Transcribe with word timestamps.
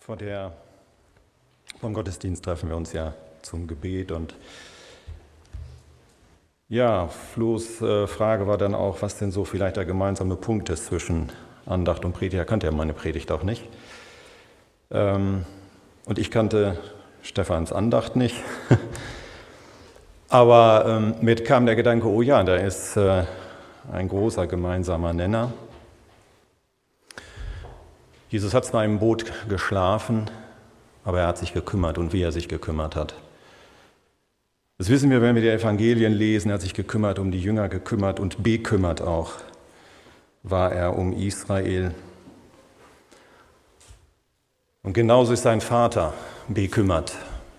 Vor 0.00 0.16
der, 0.16 0.52
vom 1.78 1.92
Gottesdienst 1.92 2.42
treffen 2.42 2.70
wir 2.70 2.76
uns 2.76 2.94
ja 2.94 3.12
zum 3.42 3.66
Gebet 3.66 4.10
und 4.12 4.34
ja, 6.70 7.08
Flo's 7.08 7.82
äh, 7.82 8.06
Frage 8.06 8.46
war 8.46 8.56
dann 8.56 8.74
auch, 8.74 9.02
was 9.02 9.18
denn 9.18 9.30
so 9.30 9.44
vielleicht 9.44 9.76
der 9.76 9.84
gemeinsame 9.84 10.36
Punkt 10.36 10.70
ist 10.70 10.86
zwischen 10.86 11.30
Andacht 11.66 12.06
und 12.06 12.14
Predigt. 12.14 12.38
Er 12.38 12.46
kannte 12.46 12.66
ja 12.66 12.72
meine 12.72 12.94
Predigt 12.94 13.30
auch 13.30 13.42
nicht. 13.42 13.68
Ähm, 14.90 15.44
und 16.06 16.18
ich 16.18 16.30
kannte 16.30 16.78
Stefans 17.20 17.70
Andacht 17.70 18.16
nicht. 18.16 18.36
Aber 20.30 20.86
ähm, 20.86 21.14
mir 21.20 21.36
kam 21.44 21.66
der 21.66 21.76
Gedanke, 21.76 22.08
oh 22.08 22.22
ja, 22.22 22.42
da 22.42 22.56
ist 22.56 22.96
äh, 22.96 23.24
ein 23.92 24.08
großer 24.08 24.46
gemeinsamer 24.46 25.12
Nenner. 25.12 25.52
Jesus 28.30 28.54
hat 28.54 28.64
zwar 28.64 28.84
im 28.84 28.98
Boot 29.00 29.24
geschlafen, 29.48 30.30
aber 31.04 31.20
er 31.20 31.26
hat 31.26 31.38
sich 31.38 31.52
gekümmert 31.52 31.98
und 31.98 32.12
wie 32.12 32.22
er 32.22 32.32
sich 32.32 32.48
gekümmert 32.48 32.96
hat. 32.96 33.14
Das 34.78 34.88
wissen 34.88 35.10
wir, 35.10 35.20
wenn 35.20 35.34
wir 35.34 35.42
die 35.42 35.48
Evangelien 35.48 36.12
lesen. 36.14 36.50
Er 36.50 36.54
hat 36.54 36.62
sich 36.62 36.72
gekümmert 36.72 37.18
um 37.18 37.30
die 37.30 37.40
Jünger, 37.40 37.68
gekümmert 37.68 38.18
und 38.18 38.42
bekümmert 38.42 39.02
auch 39.02 39.32
war 40.42 40.72
er 40.72 40.96
um 40.96 41.12
Israel. 41.12 41.94
Und 44.82 44.94
genauso 44.94 45.34
ist 45.34 45.42
sein 45.42 45.60
Vater 45.60 46.14
bekümmert 46.48 47.14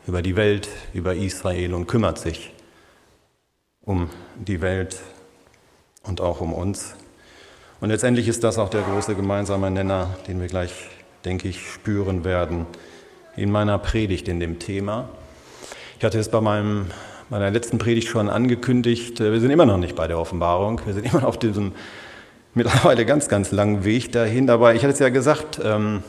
über 0.08 0.22
die 0.22 0.35
Welt, 0.35 0.68
über 0.94 1.13
Israel 1.13 1.74
und 1.74 1.88
kümmert 1.88 2.18
sich 2.18 2.52
um 3.82 4.10
die 4.35 4.62
Welt 4.62 4.99
und 6.04 6.22
auch 6.22 6.41
um 6.41 6.54
uns. 6.54 6.96
Und 7.81 7.90
letztendlich 7.90 8.27
ist 8.27 8.44
das 8.44 8.59
auch 8.59 8.70
der 8.70 8.84
große 8.84 9.16
gemeinsame 9.16 9.71
Nenner, 9.71 10.16
den 10.27 10.40
wir 10.40 10.48
gleich, 10.48 10.71
denke 11.26 11.48
ich, 11.48 11.67
spüren 11.67 12.23
werden 12.23 12.67
in 13.35 13.52
meiner 13.52 13.80
Predigt 13.80 14.27
in 14.27 14.40
dem 14.40 14.59
Thema. 14.59 15.10
Ich 15.98 16.05
hatte 16.05 16.20
es 16.20 16.29
bei 16.29 16.41
meinem, 16.41 16.91
meiner 17.32 17.49
letzten 17.49 17.79
Predigt 17.79 18.07
schon 18.07 18.29
angekündigt, 18.29 19.20
wir 19.20 19.40
sind 19.40 19.49
immer 19.49 19.65
noch 19.65 19.79
nicht 19.79 19.96
bei 19.96 20.07
der 20.07 20.20
Offenbarung, 20.20 20.79
wir 20.85 20.93
sind 20.93 21.05
immer 21.12 21.21
noch 21.21 21.29
auf 21.29 21.40
diesem 21.40 21.71
mittlerweile 22.54 23.04
ganz, 23.04 23.27
ganz 23.29 23.51
langen 23.51 23.84
Weg 23.84 24.12
dahin. 24.12 24.48
Aber 24.51 24.76
ich 24.76 24.84
hatte 24.84 24.93
es 24.93 24.99
ja 24.99 25.10
gesagt, 25.10 25.60
ähm, 25.63 26.04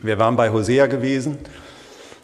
wir 0.00 0.18
waren 0.18 0.36
bei 0.36 0.50
Hosea 0.50 0.88
gewesen, 0.88 1.38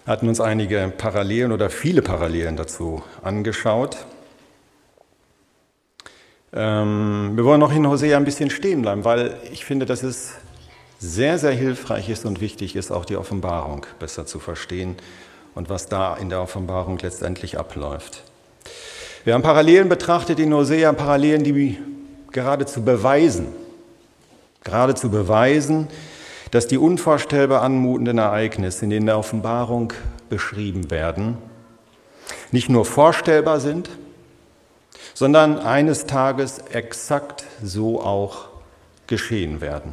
hatten 0.07 0.29
uns 0.29 0.43
einige 0.43 0.93
Parallelen 0.95 1.53
oder 1.53 1.71
viele 1.71 2.03
Parallelen 2.03 2.57
dazu 2.57 3.03
angeschaut. 3.23 3.97
Ähm, 6.53 7.33
wir 7.35 7.45
wollen 7.45 7.61
noch 7.61 7.73
in 7.73 7.87
Hosea 7.87 8.17
ein 8.17 8.25
bisschen 8.25 8.51
stehen 8.51 8.83
bleiben, 8.83 9.05
weil 9.05 9.37
ich 9.53 9.65
finde, 9.65 9.87
dass 9.87 10.03
es 10.03 10.33
sehr, 10.99 11.39
sehr 11.39 11.53
hilfreich 11.53 12.09
ist 12.09 12.27
und 12.27 12.41
wichtig 12.41 12.77
ist, 12.77 12.91
auch 12.91 13.05
die 13.05 13.17
Offenbarung 13.17 13.87
besser 13.99 14.27
zu 14.27 14.39
verstehen 14.39 14.97
und 15.55 15.71
was 15.71 15.87
da 15.87 16.17
in 16.17 16.29
der 16.29 16.43
Offenbarung 16.43 16.99
letztendlich 16.99 17.59
abläuft. 17.59 18.23
Wir 19.25 19.35
haben 19.35 19.43
Parallelen 19.43 19.89
betrachtet 19.89 20.39
in 20.41 20.53
Hosea, 20.53 20.93
Parallelen, 20.93 21.45
die 21.45 21.79
geradezu 22.33 22.83
beweisen, 22.83 23.49
geradezu 24.65 25.11
beweisen, 25.11 25.89
dass 26.51 26.67
die 26.67 26.79
unvorstellbar 26.79 27.63
anmutenden 27.63 28.19
Ereignisse, 28.19 28.85
in 28.85 28.91
denen 28.91 29.07
der 29.07 29.19
Offenbarung 29.19 29.93
beschrieben 30.29 30.91
werden, 30.91 31.39
nicht 32.51 32.69
nur 32.69 32.85
vorstellbar 32.85 33.61
sind, 33.61 33.91
sondern 35.21 35.59
eines 35.59 36.07
Tages 36.07 36.61
exakt 36.73 37.45
so 37.63 38.01
auch 38.01 38.49
geschehen 39.07 39.61
werden. 39.61 39.93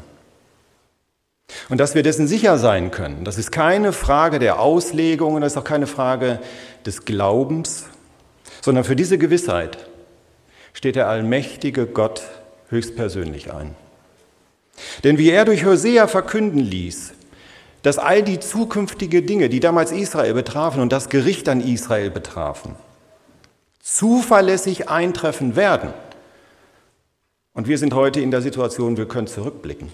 Und 1.67 1.79
dass 1.81 1.95
wir 1.95 2.01
dessen 2.01 2.29
sicher 2.29 2.57
sein 2.57 2.91
können, 2.91 3.25
das 3.25 3.37
ist 3.37 3.51
keine 3.51 3.91
Frage 3.91 4.39
der 4.39 4.61
Auslegung 4.61 5.33
und 5.33 5.41
das 5.41 5.51
ist 5.51 5.57
auch 5.57 5.65
keine 5.65 5.85
Frage 5.85 6.39
des 6.85 7.03
Glaubens, 7.03 7.87
sondern 8.61 8.85
für 8.85 8.95
diese 8.95 9.17
Gewissheit 9.17 9.89
steht 10.71 10.95
der 10.95 11.09
allmächtige 11.09 11.87
Gott 11.87 12.21
höchstpersönlich 12.69 13.51
ein. 13.51 13.75
Denn 15.03 15.17
wie 15.17 15.29
er 15.29 15.43
durch 15.43 15.65
Hosea 15.65 16.07
verkünden 16.07 16.59
ließ, 16.59 17.11
dass 17.81 17.97
all 17.97 18.23
die 18.23 18.39
zukünftigen 18.39 19.25
Dinge, 19.25 19.49
die 19.49 19.59
damals 19.59 19.91
Israel 19.91 20.35
betrafen 20.35 20.81
und 20.81 20.93
das 20.93 21.09
Gericht 21.09 21.49
an 21.49 21.59
Israel 21.59 22.11
betrafen, 22.11 22.77
zuverlässig 23.87 24.89
eintreffen 24.89 25.55
werden. 25.55 25.93
Und 27.53 27.67
wir 27.67 27.77
sind 27.77 27.93
heute 27.93 28.19
in 28.19 28.31
der 28.31 28.41
Situation, 28.41 28.97
wir 28.97 29.07
können 29.07 29.27
zurückblicken. 29.27 29.91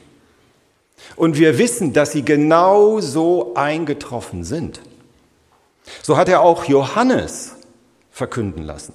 Und 1.16 1.38
wir 1.38 1.58
wissen, 1.60 1.94
dass 1.94 2.12
sie 2.12 2.26
genau 2.26 3.00
so 3.00 3.54
eingetroffen 3.54 4.44
sind. 4.44 4.82
So 6.02 6.18
hat 6.18 6.28
er 6.28 6.42
auch 6.42 6.66
Johannes 6.66 7.56
verkünden 8.10 8.64
lassen, 8.64 8.94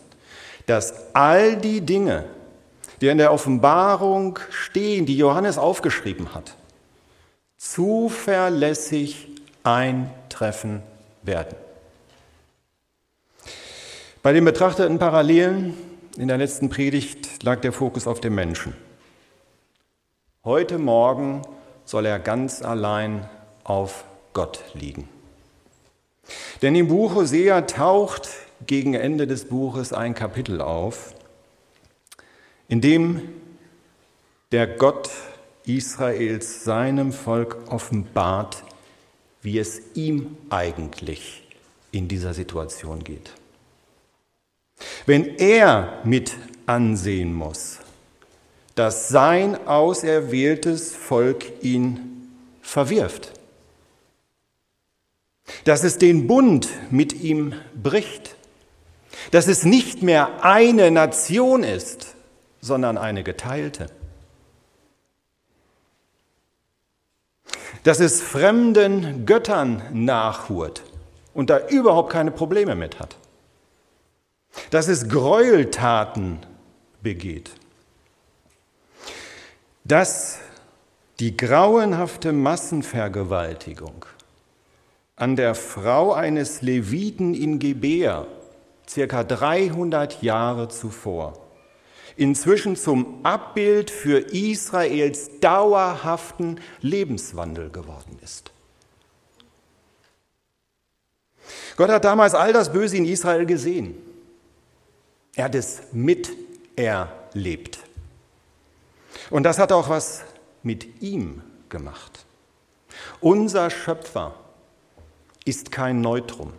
dass 0.66 1.14
all 1.14 1.56
die 1.56 1.80
Dinge, 1.80 2.24
die 3.00 3.06
in 3.08 3.18
der 3.18 3.32
Offenbarung 3.32 4.38
stehen, 4.50 5.06
die 5.06 5.16
Johannes 5.16 5.58
aufgeschrieben 5.58 6.34
hat, 6.34 6.56
zuverlässig 7.56 9.28
eintreffen 9.62 10.82
werden. 11.22 11.67
Bei 14.28 14.34
den 14.34 14.44
betrachteten 14.44 14.98
Parallelen 14.98 15.72
in 16.18 16.28
der 16.28 16.36
letzten 16.36 16.68
Predigt 16.68 17.42
lag 17.44 17.62
der 17.62 17.72
Fokus 17.72 18.06
auf 18.06 18.20
dem 18.20 18.34
Menschen. 18.34 18.74
Heute 20.44 20.76
Morgen 20.76 21.40
soll 21.86 22.04
er 22.04 22.18
ganz 22.18 22.60
allein 22.60 23.26
auf 23.64 24.04
Gott 24.34 24.62
liegen. 24.74 25.08
Denn 26.60 26.74
im 26.74 26.88
Buch 26.88 27.14
Hosea 27.14 27.62
taucht 27.62 28.28
gegen 28.66 28.92
Ende 28.92 29.26
des 29.26 29.46
Buches 29.46 29.94
ein 29.94 30.14
Kapitel 30.14 30.60
auf, 30.60 31.14
in 32.68 32.82
dem 32.82 33.22
der 34.52 34.66
Gott 34.66 35.08
Israels 35.64 36.64
seinem 36.64 37.14
Volk 37.14 37.56
offenbart, 37.70 38.62
wie 39.40 39.58
es 39.58 39.80
ihm 39.94 40.36
eigentlich 40.50 41.48
in 41.92 42.08
dieser 42.08 42.34
Situation 42.34 43.02
geht. 43.02 43.32
Wenn 45.08 45.38
er 45.38 46.00
mit 46.04 46.36
ansehen 46.66 47.32
muss, 47.32 47.78
dass 48.74 49.08
sein 49.08 49.66
auserwähltes 49.66 50.94
Volk 50.94 51.46
ihn 51.62 52.28
verwirft, 52.60 53.32
dass 55.64 55.82
es 55.82 55.96
den 55.96 56.26
Bund 56.26 56.68
mit 56.90 57.22
ihm 57.22 57.54
bricht, 57.74 58.36
dass 59.30 59.48
es 59.48 59.64
nicht 59.64 60.02
mehr 60.02 60.44
eine 60.44 60.90
Nation 60.90 61.62
ist, 61.62 62.14
sondern 62.60 62.98
eine 62.98 63.24
geteilte, 63.24 63.86
dass 67.82 67.98
es 67.98 68.20
fremden 68.20 69.24
Göttern 69.24 69.82
nachhurt 69.90 70.82
und 71.32 71.48
da 71.48 71.66
überhaupt 71.68 72.12
keine 72.12 72.30
Probleme 72.30 72.74
mit 72.74 73.00
hat 73.00 73.16
dass 74.70 74.88
es 74.88 75.08
Gräueltaten 75.08 76.38
begeht, 77.02 77.50
dass 79.84 80.38
die 81.20 81.36
grauenhafte 81.36 82.32
Massenvergewaltigung 82.32 84.04
an 85.16 85.34
der 85.34 85.54
Frau 85.54 86.12
eines 86.12 86.62
Leviten 86.62 87.34
in 87.34 87.58
Gebea 87.58 88.26
circa 88.88 89.24
300 89.24 90.22
Jahre 90.22 90.68
zuvor 90.68 91.48
inzwischen 92.16 92.74
zum 92.76 93.24
Abbild 93.24 93.90
für 93.90 94.18
Israels 94.18 95.38
dauerhaften 95.40 96.60
Lebenswandel 96.80 97.70
geworden 97.70 98.18
ist. 98.22 98.50
Gott 101.76 101.90
hat 101.90 102.04
damals 102.04 102.34
all 102.34 102.52
das 102.52 102.72
Böse 102.72 102.96
in 102.96 103.04
Israel 103.04 103.46
gesehen. 103.46 103.94
Er 105.38 105.44
hat 105.44 105.54
es 105.54 105.82
miterlebt. 105.92 107.78
Und 109.30 109.44
das 109.44 109.60
hat 109.60 109.70
auch 109.70 109.88
was 109.88 110.24
mit 110.64 111.00
ihm 111.00 111.42
gemacht. 111.68 112.26
Unser 113.20 113.70
Schöpfer 113.70 114.34
ist 115.44 115.70
kein 115.70 116.00
Neutrum. 116.00 116.52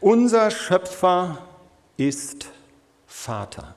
Unser 0.00 0.50
Schöpfer 0.50 1.46
ist 1.98 2.46
Vater. 3.06 3.76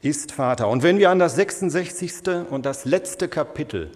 Ist 0.00 0.30
Vater. 0.30 0.68
Und 0.68 0.84
wenn 0.84 0.98
wir 0.98 1.10
an 1.10 1.18
das 1.18 1.34
66. 1.34 2.28
und 2.50 2.64
das 2.66 2.84
letzte 2.84 3.26
Kapitel 3.26 3.90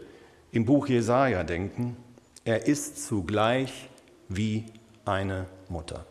im 0.51 0.65
Buch 0.65 0.89
Jesaja 0.89 1.45
denken, 1.45 1.97
er 2.45 2.67
ist 2.67 3.07
zugleich 3.07 3.89
wie 4.29 4.65
eine 5.05 5.47
Mutter. 5.69 6.05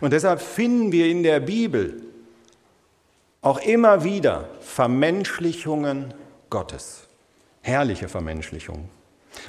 Und 0.00 0.12
deshalb 0.12 0.40
finden 0.40 0.92
wir 0.92 1.06
in 1.06 1.22
der 1.22 1.40
Bibel 1.40 2.02
auch 3.42 3.60
immer 3.60 4.04
wieder 4.04 4.48
Vermenschlichungen 4.60 6.14
Gottes. 6.50 7.06
Herrliche 7.62 8.08
Vermenschlichung. 8.08 8.88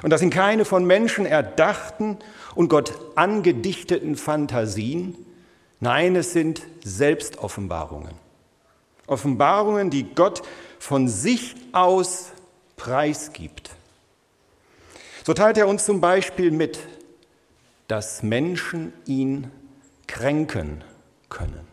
Und 0.02 0.10
das 0.10 0.20
sind 0.20 0.30
keine 0.30 0.64
von 0.64 0.84
Menschen 0.84 1.26
erdachten 1.26 2.18
und 2.54 2.68
Gott 2.68 2.92
angedichteten 3.16 4.16
Fantasien. 4.16 5.16
Nein, 5.80 6.16
es 6.16 6.32
sind 6.32 6.62
Selbstoffenbarungen. 6.84 8.12
Offenbarungen, 9.06 9.90
die 9.90 10.04
Gott 10.14 10.42
von 10.78 11.08
sich 11.08 11.54
aus 11.72 12.32
preisgibt. 12.76 13.70
So 15.24 15.34
teilt 15.34 15.58
er 15.58 15.68
uns 15.68 15.84
zum 15.84 16.00
Beispiel 16.00 16.50
mit, 16.50 16.78
dass 17.86 18.22
Menschen 18.22 18.92
ihn 19.06 19.50
kränken 20.08 20.82
können. 21.28 21.68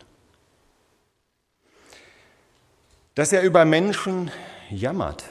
Dass 3.16 3.32
er 3.32 3.42
über 3.42 3.64
Menschen 3.64 4.30
jammert, 4.70 5.24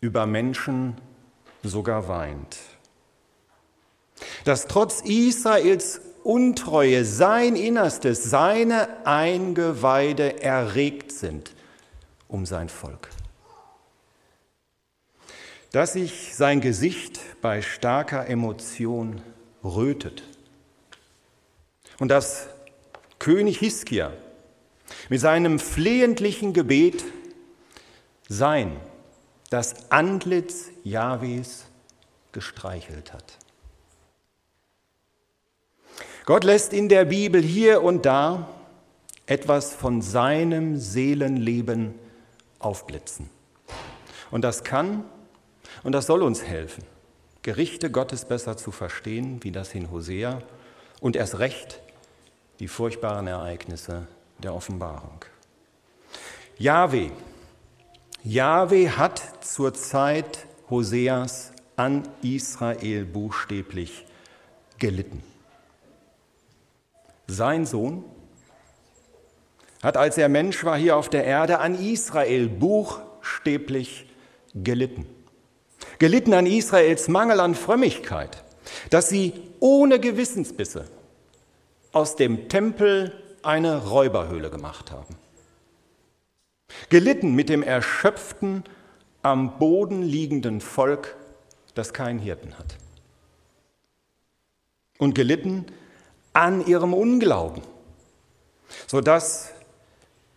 über 0.00 0.26
Menschen 0.26 1.00
sogar 1.62 2.08
weint. 2.08 2.58
Dass 4.44 4.66
trotz 4.66 5.00
Israels 5.00 6.00
Untreue 6.24 7.04
sein 7.04 7.56
Innerstes, 7.56 8.22
seine 8.22 9.04
Eingeweide 9.06 10.40
erregt 10.40 11.10
sind 11.10 11.52
um 12.28 12.46
sein 12.46 12.68
Volk. 12.68 13.10
Dass 15.72 15.94
sich 15.94 16.34
sein 16.34 16.60
Gesicht 16.60 17.20
bei 17.40 17.60
starker 17.60 18.26
Emotion 18.26 19.20
rötet. 19.64 20.22
Und 22.02 22.08
dass 22.08 22.48
König 23.20 23.60
Hiskia 23.60 24.12
mit 25.08 25.20
seinem 25.20 25.60
flehentlichen 25.60 26.52
Gebet 26.52 27.04
sein, 28.28 28.76
das 29.50 29.88
Antlitz 29.92 30.70
Jahwes 30.82 31.66
gestreichelt 32.32 33.12
hat. 33.12 33.38
Gott 36.24 36.42
lässt 36.42 36.72
in 36.72 36.88
der 36.88 37.04
Bibel 37.04 37.40
hier 37.40 37.84
und 37.84 38.04
da 38.04 38.48
etwas 39.26 39.72
von 39.72 40.02
seinem 40.02 40.78
Seelenleben 40.78 41.94
aufblitzen. 42.58 43.30
Und 44.32 44.42
das 44.42 44.64
kann 44.64 45.04
und 45.84 45.92
das 45.92 46.06
soll 46.06 46.22
uns 46.22 46.42
helfen, 46.42 46.82
Gerichte 47.42 47.92
Gottes 47.92 48.24
besser 48.24 48.56
zu 48.56 48.72
verstehen, 48.72 49.38
wie 49.44 49.52
das 49.52 49.72
in 49.72 49.92
Hosea 49.92 50.42
und 51.00 51.14
erst 51.14 51.38
recht 51.38 51.80
die 52.62 52.68
furchtbaren 52.68 53.26
Ereignisse 53.26 54.06
der 54.40 54.54
Offenbarung. 54.54 55.24
Jahwe, 56.58 57.10
Jahwe 58.22 58.96
hat 58.96 59.20
zur 59.44 59.74
Zeit 59.74 60.46
Hoseas 60.70 61.50
an 61.74 62.04
Israel 62.22 63.04
buchstäblich 63.04 64.06
gelitten. 64.78 65.24
Sein 67.26 67.66
Sohn 67.66 68.04
hat, 69.82 69.96
als 69.96 70.16
er 70.16 70.28
Mensch 70.28 70.62
war 70.62 70.78
hier 70.78 70.96
auf 70.96 71.08
der 71.08 71.24
Erde, 71.24 71.58
an 71.58 71.74
Israel 71.74 72.48
buchstäblich 72.48 74.08
gelitten. 74.54 75.04
Gelitten 75.98 76.32
an 76.32 76.46
Israels 76.46 77.08
Mangel 77.08 77.40
an 77.40 77.56
Frömmigkeit, 77.56 78.44
dass 78.90 79.08
sie 79.08 79.32
ohne 79.58 79.98
Gewissensbisse 79.98 80.84
aus 81.92 82.16
dem 82.16 82.48
Tempel 82.48 83.12
eine 83.42 83.86
Räuberhöhle 83.86 84.50
gemacht 84.50 84.90
haben. 84.90 85.16
Gelitten 86.88 87.34
mit 87.34 87.48
dem 87.48 87.62
erschöpften, 87.62 88.64
am 89.22 89.58
Boden 89.58 90.02
liegenden 90.02 90.60
Volk, 90.60 91.16
das 91.74 91.92
keinen 91.92 92.18
Hirten 92.18 92.58
hat. 92.58 92.76
Und 94.98 95.14
gelitten 95.14 95.66
an 96.32 96.66
ihrem 96.66 96.94
Unglauben, 96.94 97.62
sodass 98.86 99.52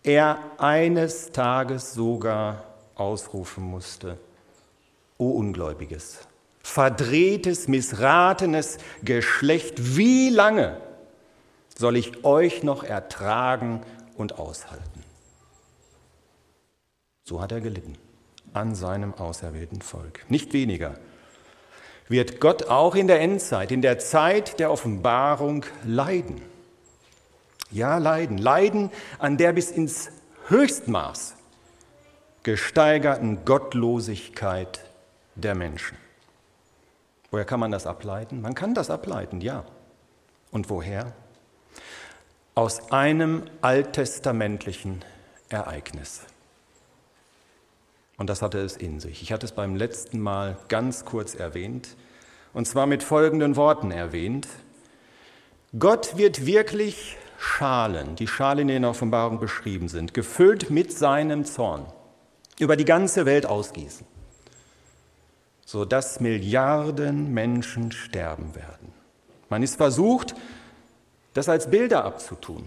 er 0.02 0.38
eines 0.58 1.32
Tages 1.32 1.94
sogar 1.94 2.64
ausrufen 2.94 3.64
musste, 3.64 4.18
O 5.18 5.30
Ungläubiges, 5.30 6.20
verdrehtes, 6.62 7.68
missratenes 7.68 8.78
Geschlecht, 9.02 9.96
wie 9.96 10.28
lange 10.28 10.80
soll 11.76 11.96
ich 11.96 12.24
euch 12.24 12.62
noch 12.62 12.82
ertragen 12.82 13.82
und 14.16 14.38
aushalten? 14.38 15.04
So 17.22 17.40
hat 17.40 17.52
er 17.52 17.60
gelitten 17.60 17.98
an 18.52 18.74
seinem 18.74 19.14
auserwählten 19.14 19.82
Volk. 19.82 20.24
Nicht 20.28 20.52
weniger 20.52 20.98
wird 22.08 22.40
Gott 22.40 22.68
auch 22.68 22.94
in 22.94 23.08
der 23.08 23.20
Endzeit, 23.20 23.72
in 23.72 23.82
der 23.82 23.98
Zeit 23.98 24.60
der 24.60 24.70
Offenbarung 24.70 25.64
leiden. 25.84 26.40
Ja, 27.70 27.98
leiden. 27.98 28.38
Leiden 28.38 28.90
an 29.18 29.36
der 29.36 29.52
bis 29.52 29.70
ins 29.70 30.10
Höchstmaß 30.48 31.34
gesteigerten 32.44 33.44
Gottlosigkeit 33.44 34.84
der 35.34 35.56
Menschen. 35.56 35.98
Woher 37.32 37.44
kann 37.44 37.58
man 37.58 37.72
das 37.72 37.86
ableiten? 37.86 38.40
Man 38.40 38.54
kann 38.54 38.72
das 38.72 38.88
ableiten, 38.88 39.40
ja. 39.40 39.64
Und 40.52 40.70
woher? 40.70 41.12
Aus 42.58 42.90
einem 42.90 43.42
alttestamentlichen 43.60 45.04
Ereignis. 45.50 46.22
Und 48.16 48.30
das 48.30 48.40
hatte 48.40 48.60
es 48.60 48.78
in 48.78 48.98
sich. 48.98 49.20
Ich 49.20 49.30
hatte 49.30 49.44
es 49.44 49.52
beim 49.52 49.76
letzten 49.76 50.18
Mal 50.20 50.56
ganz 50.68 51.04
kurz 51.04 51.34
erwähnt, 51.34 51.96
und 52.54 52.66
zwar 52.66 52.86
mit 52.86 53.02
folgenden 53.02 53.56
Worten 53.56 53.90
erwähnt. 53.90 54.48
Gott 55.78 56.16
wird 56.16 56.46
wirklich 56.46 57.18
Schalen, 57.36 58.16
die 58.16 58.26
Schalen 58.26 58.70
in 58.70 58.80
der 58.80 58.90
Offenbarung 58.90 59.38
beschrieben 59.38 59.88
sind, 59.88 60.14
gefüllt 60.14 60.70
mit 60.70 60.90
seinem 60.96 61.44
Zorn, 61.44 61.84
über 62.58 62.76
die 62.76 62.86
ganze 62.86 63.26
Welt 63.26 63.44
ausgießen, 63.44 64.06
sodass 65.66 66.20
Milliarden 66.20 67.34
Menschen 67.34 67.92
sterben 67.92 68.54
werden. 68.54 68.94
Man 69.50 69.62
ist 69.62 69.76
versucht, 69.76 70.34
das 71.36 71.50
als 71.50 71.68
Bilder 71.68 72.06
abzutun, 72.06 72.66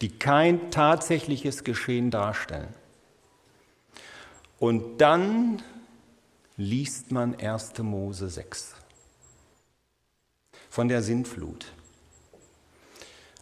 die 0.00 0.08
kein 0.08 0.72
tatsächliches 0.72 1.62
Geschehen 1.62 2.10
darstellen. 2.10 2.74
Und 4.58 4.98
dann 4.98 5.62
liest 6.56 7.12
man 7.12 7.36
1. 7.36 7.78
Mose 7.78 8.28
6 8.28 8.74
von 10.70 10.88
der 10.88 11.02
Sintflut. 11.04 11.72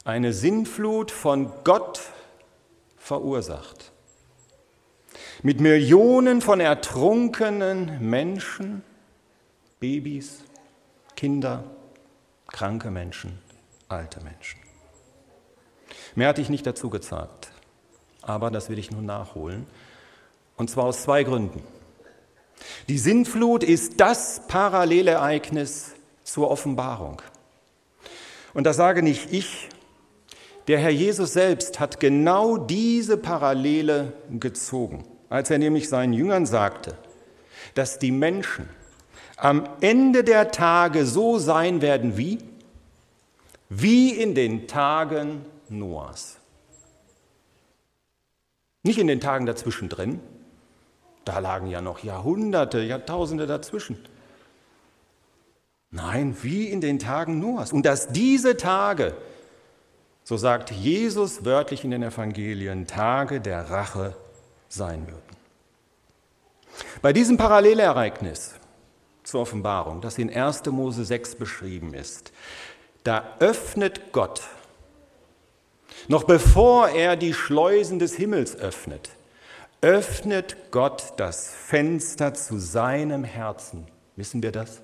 Eine 0.05 0.35
Sintflut 0.35 1.11
von 1.11 1.51
Gott 1.65 2.03
verursacht. 2.99 3.91
Mit 5.43 5.61
Millionen 5.61 6.43
von 6.43 6.61
ertrunkenen 6.61 8.07
Menschen, 8.07 8.83
Babys, 9.79 10.45
Kinder, 11.17 11.65
kranke 12.49 12.91
Menschen 12.91 13.50
alte 13.91 14.21
Menschen. 14.23 14.61
Mehr 16.15 16.29
hatte 16.29 16.41
ich 16.41 16.49
nicht 16.49 16.67
dazu 16.67 16.91
gezagt, 16.91 17.51
aber 18.23 18.51
das 18.51 18.69
will 18.69 18.79
ich 18.79 18.91
nun 18.91 19.07
nachholen. 19.07 19.67
Und 20.57 20.71
zwar 20.71 20.85
aus 20.85 21.03
zwei 21.03 21.25
Gründen. 21.25 21.63
Die 22.89 22.99
Sintflut 22.99 23.65
ist 23.65 24.01
das 24.01 24.43
Parallelereignis 24.47 25.93
zur 26.23 26.51
Offenbarung. 26.51 27.23
Und 28.53 28.65
das 28.65 28.77
sage 28.77 29.03
nicht 29.03 29.33
ich, 29.33 29.69
der 30.69 30.79
Herr 30.79 30.91
Jesus 30.91 31.33
selbst 31.33 31.81
hat 31.81 32.01
genau 32.01 32.57
diese 32.57 33.17
Parallele 33.17 34.13
gezogen, 34.31 35.05
als 35.29 35.51
er 35.51 35.59
nämlich 35.59 35.89
seinen 35.89 36.13
Jüngern 36.13 36.47
sagte, 36.47 36.97
dass 37.75 37.99
die 37.99 38.13
Menschen 38.13 38.69
am 39.37 39.65
Ende 39.81 40.23
der 40.23 40.51
Tage 40.51 41.07
so 41.07 41.39
sein 41.39 41.81
werden 41.81 42.19
wie 42.19 42.39
wie 43.71 44.11
in 44.11 44.35
den 44.35 44.69
Tagen 44.69 45.47
Noahs. 45.69 46.37
Nicht 48.83 48.99
in 48.99 49.07
den 49.07 49.21
Tagen 49.21 49.47
dazwischen 49.47 49.89
drin, 49.89 50.21
da 51.25 51.39
lagen 51.39 51.69
ja 51.69 51.81
noch 51.81 52.01
Jahrhunderte, 52.01 52.81
Jahrtausende 52.81 53.47
dazwischen. 53.47 53.99
Nein, 55.91 56.37
wie 56.43 56.69
in 56.69 56.81
den 56.81 56.99
Tagen 56.99 57.39
Noahs. 57.39 57.73
Und 57.73 57.87
dass 57.87 58.09
diese 58.09 58.57
Tage, 58.57 59.17
so 60.25 60.37
sagt 60.37 60.71
Jesus 60.71 61.45
wörtlich 61.45 61.85
in 61.85 61.91
den 61.91 62.03
Evangelien, 62.03 62.87
Tage 62.87 63.41
der 63.41 63.71
Rache 63.71 64.17
sein 64.69 65.07
würden. 65.07 65.37
Bei 67.03 67.13
diesem 67.13 67.37
Parallelereignis 67.37 68.55
zur 69.23 69.43
Offenbarung, 69.43 70.01
das 70.01 70.19
in 70.19 70.33
1. 70.33 70.67
Mose 70.67 71.05
6 71.05 71.37
beschrieben 71.37 71.95
ist, 71.95 72.33
da 73.05 73.37
öffnet 73.39 74.13
Gott, 74.13 74.43
noch 76.09 76.25
bevor 76.25 76.89
er 76.89 77.17
die 77.17 77.35
Schleusen 77.35 77.99
des 77.99 78.15
Himmels 78.15 78.57
öffnet, 78.57 79.11
öffnet 79.81 80.57
Gott 80.71 81.15
das 81.17 81.49
Fenster 81.49 82.35
zu 82.35 82.59
seinem 82.59 83.25
Herzen. 83.25 83.87
Wissen 84.17 84.43
wir 84.43 84.53
das? 84.53 84.81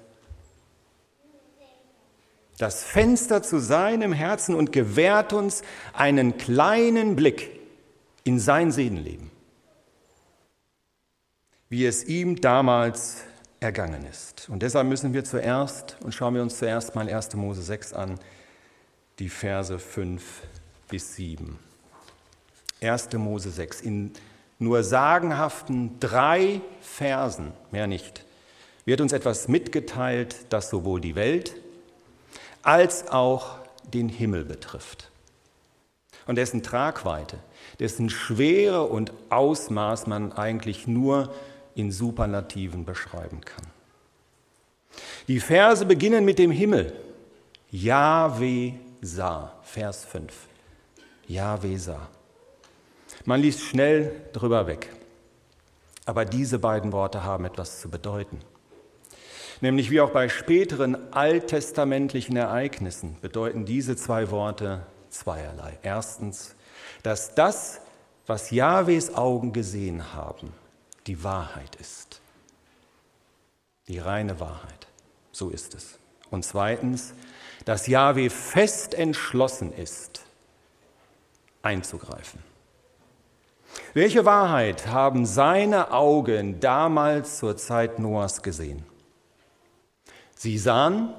Das 2.58 2.82
Fenster 2.82 3.42
zu 3.42 3.58
seinem 3.58 4.12
Herzen 4.12 4.54
und 4.54 4.72
gewährt 4.72 5.34
uns 5.34 5.62
einen 5.92 6.38
kleinen 6.38 7.14
Blick 7.14 7.50
in 8.24 8.38
sein 8.40 8.72
Seelenleben, 8.72 9.30
wie 11.68 11.84
es 11.84 12.04
ihm 12.04 12.40
damals 12.40 13.18
ergangen 13.60 14.04
ist. 14.06 14.48
Und 14.48 14.62
deshalb 14.62 14.86
müssen 14.86 15.12
wir 15.12 15.24
zuerst, 15.24 15.96
und 16.02 16.14
schauen 16.14 16.34
wir 16.34 16.42
uns 16.42 16.58
zuerst 16.58 16.94
mal 16.94 17.08
1. 17.08 17.34
Mose 17.34 17.62
6 17.62 17.92
an, 17.92 18.18
die 19.18 19.28
Verse 19.28 19.78
5 19.78 20.42
bis 20.88 21.16
7. 21.16 21.58
1. 22.82 23.12
Mose 23.14 23.50
6. 23.50 23.80
In 23.80 24.12
nur 24.58 24.82
sagenhaften 24.82 26.00
drei 26.00 26.60
Versen, 26.80 27.52
mehr 27.70 27.86
nicht, 27.86 28.24
wird 28.84 29.00
uns 29.00 29.12
etwas 29.12 29.48
mitgeteilt, 29.48 30.46
das 30.48 30.70
sowohl 30.70 31.00
die 31.00 31.14
Welt 31.14 31.56
als 32.62 33.08
auch 33.08 33.58
den 33.84 34.08
Himmel 34.08 34.44
betrifft. 34.44 35.10
Und 36.26 36.36
dessen 36.36 36.62
Tragweite, 36.62 37.38
dessen 37.78 38.10
Schwere 38.10 38.82
und 38.82 39.12
Ausmaß 39.30 40.06
man 40.06 40.32
eigentlich 40.32 40.86
nur 40.86 41.32
in 41.76 41.92
Superlativen 41.92 42.84
beschreiben 42.84 43.40
kann. 43.42 43.66
Die 45.28 45.40
Verse 45.40 45.84
beginnen 45.84 46.24
mit 46.24 46.38
dem 46.38 46.50
Himmel. 46.50 46.92
Yahweh 47.70 48.72
sah, 49.02 49.52
Vers 49.62 50.04
5. 50.06 50.32
Yahweh 51.28 51.76
sah. 51.76 52.08
Man 53.24 53.40
liest 53.40 53.60
schnell 53.60 54.12
drüber 54.32 54.66
weg. 54.66 54.90
Aber 56.06 56.24
diese 56.24 56.58
beiden 56.58 56.92
Worte 56.92 57.24
haben 57.24 57.44
etwas 57.44 57.80
zu 57.80 57.90
bedeuten. 57.90 58.38
Nämlich 59.60 59.90
wie 59.90 60.00
auch 60.00 60.10
bei 60.10 60.28
späteren 60.28 61.12
alttestamentlichen 61.12 62.36
Ereignissen 62.36 63.16
bedeuten 63.20 63.64
diese 63.64 63.96
zwei 63.96 64.30
Worte 64.30 64.86
zweierlei. 65.10 65.78
Erstens, 65.82 66.54
dass 67.02 67.34
das, 67.34 67.80
was 68.26 68.50
Jahwes 68.50 69.14
Augen 69.14 69.52
gesehen 69.52 70.14
haben, 70.14 70.52
die 71.06 71.22
Wahrheit 71.22 71.76
ist. 71.76 72.20
Die 73.88 73.98
reine 73.98 74.40
Wahrheit. 74.40 74.86
So 75.32 75.50
ist 75.50 75.74
es. 75.74 75.98
Und 76.30 76.44
zweitens, 76.44 77.14
dass 77.64 77.86
Jahwe 77.86 78.30
fest 78.30 78.94
entschlossen 78.94 79.72
ist, 79.72 80.22
einzugreifen. 81.62 82.42
Welche 83.94 84.24
Wahrheit 84.24 84.86
haben 84.86 85.26
seine 85.26 85.92
Augen 85.92 86.60
damals 86.60 87.38
zur 87.38 87.56
Zeit 87.56 87.98
Noahs 87.98 88.42
gesehen? 88.42 88.84
Sie 90.34 90.58
sahen, 90.58 91.14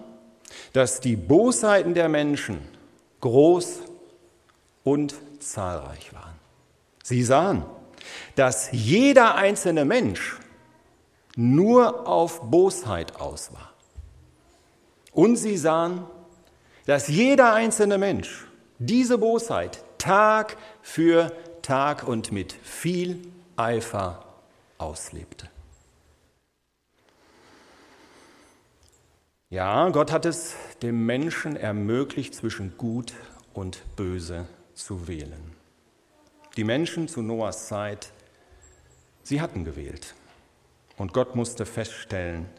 dass 0.74 1.00
die 1.00 1.16
Bosheiten 1.16 1.94
der 1.94 2.10
Menschen 2.10 2.68
groß 3.22 3.80
und 4.84 5.16
zahlreich 5.40 6.14
waren. 6.14 6.36
Sie 7.04 7.24
sahen, 7.24 7.66
dass 8.36 8.70
jeder 8.72 9.36
einzelne 9.36 9.86
Mensch 9.86 10.38
nur 11.36 12.08
auf 12.08 12.42
Bosheit 12.50 13.20
aus 13.20 13.54
war. 13.54 13.74
Und 15.12 15.36
sie 15.36 15.58
sahen, 15.58 16.04
dass 16.86 17.08
jeder 17.08 17.54
einzelne 17.54 17.98
Mensch 17.98 18.48
diese 18.80 19.18
Bosheit 19.18 19.84
Tag 19.98 20.58
für 20.82 21.32
Tag 21.62 22.08
und 22.08 22.32
mit 22.32 22.54
viel 22.54 23.20
Eifer 23.56 24.24
auslebte. 24.78 25.50
Ja, 29.50 29.90
Gott 29.90 30.12
hat 30.12 30.26
es 30.26 30.56
dem 30.82 31.06
Menschen 31.06 31.56
ermöglicht, 31.56 32.36
zwischen 32.36 32.78
Gut 32.78 33.14
und 33.54 33.82
Böse 33.96 34.46
zu 34.74 35.08
wählen. 35.08 35.57
Die 36.58 36.64
Menschen 36.64 37.08
zu 37.08 37.22
Noahs 37.22 37.68
Zeit, 37.68 38.12
sie 39.22 39.40
hatten 39.40 39.64
gewählt. 39.64 40.16
Und 40.98 41.14
Gott 41.14 41.36
musste 41.36 41.68
feststellen, 41.68 42.50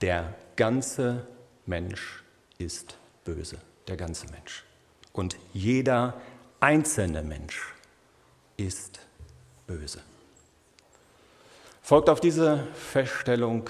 der 0.00 0.34
ganze 0.54 1.26
Mensch 1.66 2.22
ist 2.58 2.96
böse, 3.24 3.58
der 3.88 3.96
ganze 3.96 4.28
Mensch. 4.30 4.64
Und 5.12 5.36
jeder 5.52 6.20
einzelne 6.60 7.24
Mensch 7.24 7.74
ist 8.56 9.00
böse. 9.66 10.00
Folgt 11.82 12.08
auf 12.08 12.20
diese 12.20 12.68
Feststellung 12.74 13.68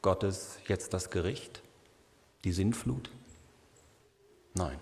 Gottes 0.00 0.58
jetzt 0.68 0.94
das 0.94 1.10
Gericht, 1.10 1.60
die 2.44 2.52
Sintflut? 2.52 3.10
Nein. 4.54 4.78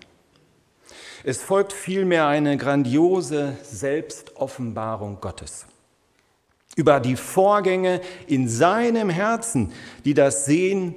Es 1.27 1.41
folgt 1.41 1.73
vielmehr 1.73 2.27
eine 2.27 2.55
grandiose 2.55 3.57
Selbstoffenbarung 3.63 5.19
Gottes 5.21 5.65
über 6.75 6.99
die 6.99 7.15
Vorgänge 7.15 7.99
in 8.27 8.47
seinem 8.47 9.09
Herzen, 9.09 9.73
die 10.03 10.13
das 10.13 10.45
Sehen 10.45 10.93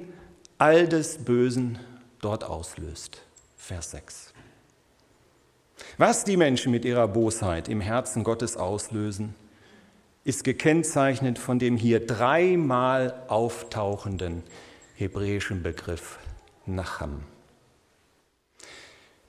all 0.59 0.87
des 0.87 1.25
Bösen 1.25 1.79
dort 2.21 2.43
auslöst. 2.43 3.23
Vers 3.57 3.89
6. 3.89 4.33
Was 5.97 6.25
die 6.25 6.37
Menschen 6.37 6.71
mit 6.71 6.85
ihrer 6.85 7.07
Bosheit 7.07 7.67
im 7.67 7.81
Herzen 7.81 8.23
Gottes 8.23 8.55
auslösen, 8.55 9.33
ist 10.25 10.43
gekennzeichnet 10.43 11.39
von 11.39 11.57
dem 11.57 11.75
hier 11.75 12.05
dreimal 12.05 13.23
auftauchenden 13.29 14.43
hebräischen 14.93 15.63
Begriff 15.63 16.19
Nacham. 16.67 17.23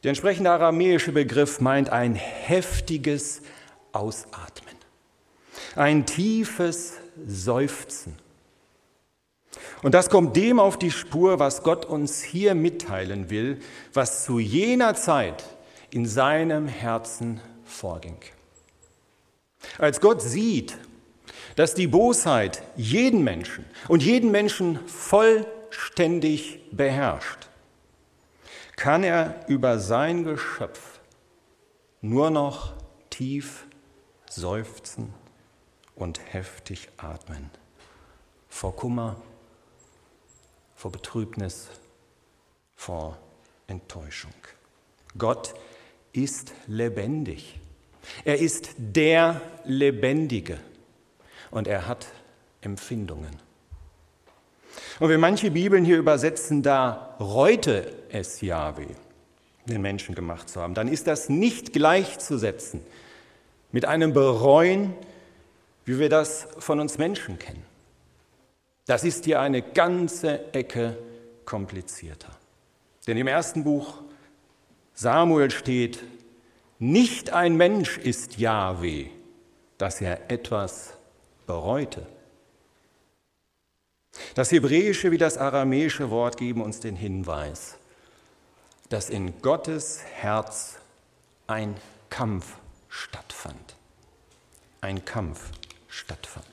Der 0.02 0.10
entsprechende 0.10 0.50
aramäische 0.50 1.12
Begriff 1.12 1.60
meint 1.60 1.90
ein 1.90 2.14
heftiges 2.14 3.42
Ausatmen, 3.92 4.74
ein 5.76 6.06
tiefes 6.06 6.94
Seufzen. 7.26 8.16
Und 9.82 9.94
das 9.94 10.08
kommt 10.08 10.36
dem 10.36 10.58
auf 10.58 10.78
die 10.78 10.90
Spur, 10.90 11.38
was 11.38 11.62
Gott 11.62 11.84
uns 11.84 12.22
hier 12.22 12.54
mitteilen 12.54 13.30
will, 13.30 13.60
was 13.92 14.24
zu 14.24 14.38
jener 14.38 14.94
Zeit 14.94 15.44
in 15.90 16.06
seinem 16.06 16.68
Herzen 16.68 17.40
vorging. 17.64 18.18
Als 19.78 20.00
Gott 20.00 20.22
sieht, 20.22 20.78
dass 21.56 21.74
die 21.74 21.86
Bosheit 21.86 22.62
jeden 22.76 23.24
Menschen 23.24 23.64
und 23.88 24.02
jeden 24.02 24.30
Menschen 24.30 24.78
vollständig 24.86 26.60
beherrscht, 26.70 27.49
kann 28.80 29.04
er 29.04 29.44
über 29.46 29.78
sein 29.78 30.24
Geschöpf 30.24 31.00
nur 32.00 32.30
noch 32.30 32.72
tief 33.10 33.66
seufzen 34.30 35.12
und 35.94 36.18
heftig 36.32 36.88
atmen. 36.96 37.50
Vor 38.48 38.74
Kummer, 38.74 39.20
vor 40.74 40.90
Betrübnis, 40.92 41.68
vor 42.74 43.18
Enttäuschung. 43.66 44.32
Gott 45.18 45.52
ist 46.14 46.54
lebendig. 46.66 47.60
Er 48.24 48.38
ist 48.38 48.70
der 48.78 49.42
Lebendige 49.66 50.58
und 51.50 51.68
er 51.68 51.86
hat 51.86 52.06
Empfindungen. 52.62 53.49
Und 55.00 55.08
wenn 55.08 55.18
manche 55.18 55.50
Bibeln 55.50 55.84
hier 55.84 55.98
übersetzen, 55.98 56.62
da 56.62 57.16
reute 57.18 57.90
es 58.10 58.42
Jahwe, 58.42 58.86
den 59.64 59.80
Menschen 59.80 60.14
gemacht 60.14 60.50
zu 60.50 60.60
haben, 60.60 60.74
dann 60.74 60.88
ist 60.88 61.06
das 61.06 61.30
nicht 61.30 61.72
gleichzusetzen 61.72 62.82
mit 63.72 63.86
einem 63.86 64.12
Bereuen, 64.12 64.92
wie 65.86 65.98
wir 65.98 66.10
das 66.10 66.46
von 66.58 66.80
uns 66.80 66.98
Menschen 66.98 67.38
kennen. 67.38 67.64
Das 68.86 69.02
ist 69.02 69.24
hier 69.24 69.40
eine 69.40 69.62
ganze 69.62 70.52
Ecke 70.52 70.98
komplizierter. 71.46 72.30
Denn 73.06 73.16
im 73.16 73.26
ersten 73.26 73.64
Buch 73.64 74.02
Samuel 74.92 75.50
steht, 75.50 76.00
nicht 76.78 77.32
ein 77.32 77.56
Mensch 77.56 77.96
ist 77.96 78.38
Jahwe, 78.38 79.06
dass 79.78 80.02
er 80.02 80.30
etwas 80.30 80.92
bereute. 81.46 82.06
Das 84.34 84.52
hebräische 84.52 85.10
wie 85.10 85.18
das 85.18 85.38
aramäische 85.38 86.10
Wort 86.10 86.36
geben 86.36 86.62
uns 86.62 86.80
den 86.80 86.96
Hinweis, 86.96 87.76
dass 88.88 89.10
in 89.10 89.40
Gottes 89.42 90.00
Herz 90.14 90.76
ein 91.46 91.76
Kampf 92.08 92.56
stattfand. 92.88 93.76
Ein 94.80 95.04
Kampf 95.04 95.50
stattfand. 95.88 96.46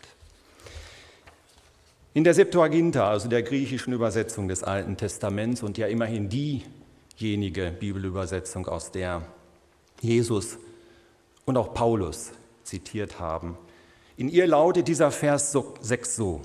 In 2.14 2.24
der 2.24 2.34
Septuaginta, 2.34 3.10
also 3.10 3.28
der 3.28 3.44
griechischen 3.44 3.94
Übersetzung 3.94 4.48
des 4.48 4.64
Alten 4.64 4.98
Testaments 4.98 5.62
und 5.62 5.78
ja 5.78 5.88
immerhin 5.88 6.30
die 6.30 6.64
diejenige 7.20 7.72
Bibelübersetzung, 7.72 8.68
aus 8.68 8.92
der 8.92 9.22
Jesus 10.02 10.58
und 11.46 11.58
auch 11.58 11.74
Paulus 11.74 12.32
zitiert 12.64 13.20
haben. 13.20 13.58
In 14.18 14.30
ihr 14.30 14.48
lautet 14.48 14.88
dieser 14.88 15.12
Vers 15.12 15.56
6 15.82 16.16
so. 16.16 16.42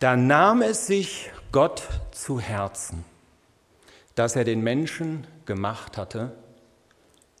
Da 0.00 0.16
nahm 0.16 0.62
es 0.62 0.86
sich 0.86 1.30
Gott 1.52 1.86
zu 2.10 2.40
Herzen, 2.40 3.04
dass 4.14 4.34
er 4.34 4.44
den 4.44 4.62
Menschen 4.62 5.26
gemacht 5.44 5.98
hatte 5.98 6.34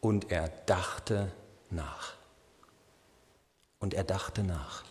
und 0.02 0.30
er 0.30 0.50
dachte 0.66 1.32
nach. 1.70 2.12
Und 3.78 3.94
er 3.94 4.04
dachte 4.04 4.42
nach. 4.42 4.84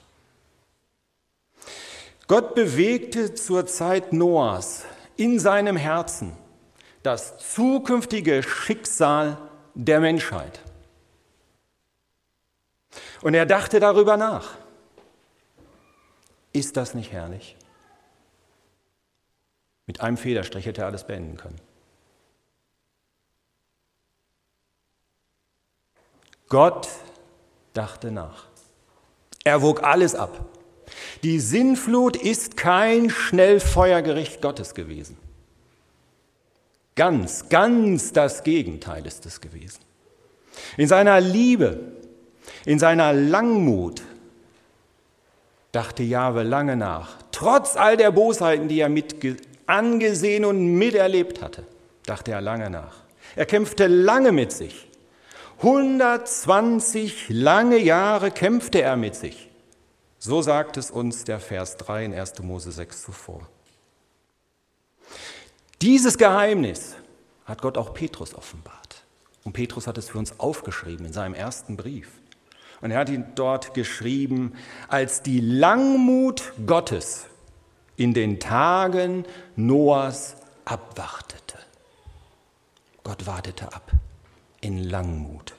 Gott 2.27 2.55
bewegte 2.55 3.35
zur 3.35 3.67
Zeit 3.67 4.13
Noahs 4.13 4.85
in 5.15 5.39
seinem 5.39 5.77
Herzen 5.77 6.35
das 7.03 7.37
zukünftige 7.53 8.41
Schicksal 8.41 9.37
der 9.75 9.99
Menschheit. 9.99 10.59
Und 13.21 13.35
er 13.35 13.45
dachte 13.45 13.79
darüber 13.79 14.17
nach. 14.17 14.57
Ist 16.51 16.75
das 16.75 16.95
nicht 16.95 17.11
herrlich? 17.11 17.58
Mit 19.89 20.01
einem 20.01 20.17
Federstrich 20.17 20.67
hätte 20.67 20.81
er 20.81 20.87
alles 20.87 21.03
beenden 21.03 21.35
können. 21.35 21.59
Gott 26.47 26.87
dachte 27.73 28.11
nach. 28.11 28.45
Er 29.43 29.63
wog 29.63 29.81
alles 29.81 30.13
ab. 30.13 30.45
Die 31.23 31.39
Sinnflut 31.39 32.17
ist 32.17 32.55
kein 32.55 33.09
Schnellfeuergericht 33.09 34.43
Gottes 34.43 34.75
gewesen. 34.75 35.17
Ganz, 36.93 37.49
ganz 37.49 38.13
das 38.13 38.43
Gegenteil 38.43 39.07
ist 39.07 39.25
es 39.25 39.41
gewesen. 39.41 39.79
In 40.77 40.87
seiner 40.87 41.19
Liebe, 41.19 41.79
in 42.63 42.77
seiner 42.77 43.11
Langmut 43.11 44.03
dachte 45.71 46.03
Jahwe 46.03 46.43
lange 46.43 46.75
nach, 46.75 47.17
trotz 47.31 47.75
all 47.75 47.97
der 47.97 48.11
Bosheiten, 48.11 48.67
die 48.67 48.81
er 48.81 48.89
mit 48.89 49.19
angesehen 49.69 50.45
und 50.45 50.77
miterlebt 50.77 51.41
hatte, 51.41 51.65
dachte 52.05 52.31
er 52.31 52.41
lange 52.41 52.69
nach. 52.69 52.97
Er 53.35 53.45
kämpfte 53.45 53.87
lange 53.87 54.31
mit 54.31 54.51
sich. 54.51 54.87
120 55.57 57.29
lange 57.29 57.77
Jahre 57.77 58.31
kämpfte 58.31 58.81
er 58.81 58.95
mit 58.95 59.15
sich. 59.15 59.49
So 60.17 60.41
sagt 60.41 60.77
es 60.77 60.91
uns 60.91 61.23
der 61.23 61.39
Vers 61.39 61.77
3 61.77 62.05
in 62.05 62.13
1. 62.13 62.39
Mose 62.41 62.71
6 62.71 63.03
zuvor. 63.03 63.47
Dieses 65.81 66.17
Geheimnis 66.17 66.95
hat 67.45 67.61
Gott 67.61 67.77
auch 67.77 67.93
Petrus 67.93 68.35
offenbart. 68.35 69.03
Und 69.43 69.53
Petrus 69.53 69.87
hat 69.87 69.97
es 69.97 70.09
für 70.09 70.17
uns 70.17 70.39
aufgeschrieben 70.39 71.05
in 71.05 71.13
seinem 71.13 71.33
ersten 71.33 71.77
Brief. 71.77 72.09
Und 72.81 72.91
er 72.91 72.99
hat 72.99 73.09
ihn 73.09 73.25
dort 73.35 73.73
geschrieben, 73.73 74.53
als 74.87 75.21
die 75.21 75.39
Langmut 75.39 76.53
Gottes 76.65 77.25
in 77.99 78.13
den 78.13 78.39
Tagen 78.39 79.25
Noahs 79.55 80.37
abwartete. 80.65 81.57
Gott 83.03 83.27
wartete 83.27 83.73
ab 83.73 83.91
in 84.61 84.83
Langmut. 84.89 85.53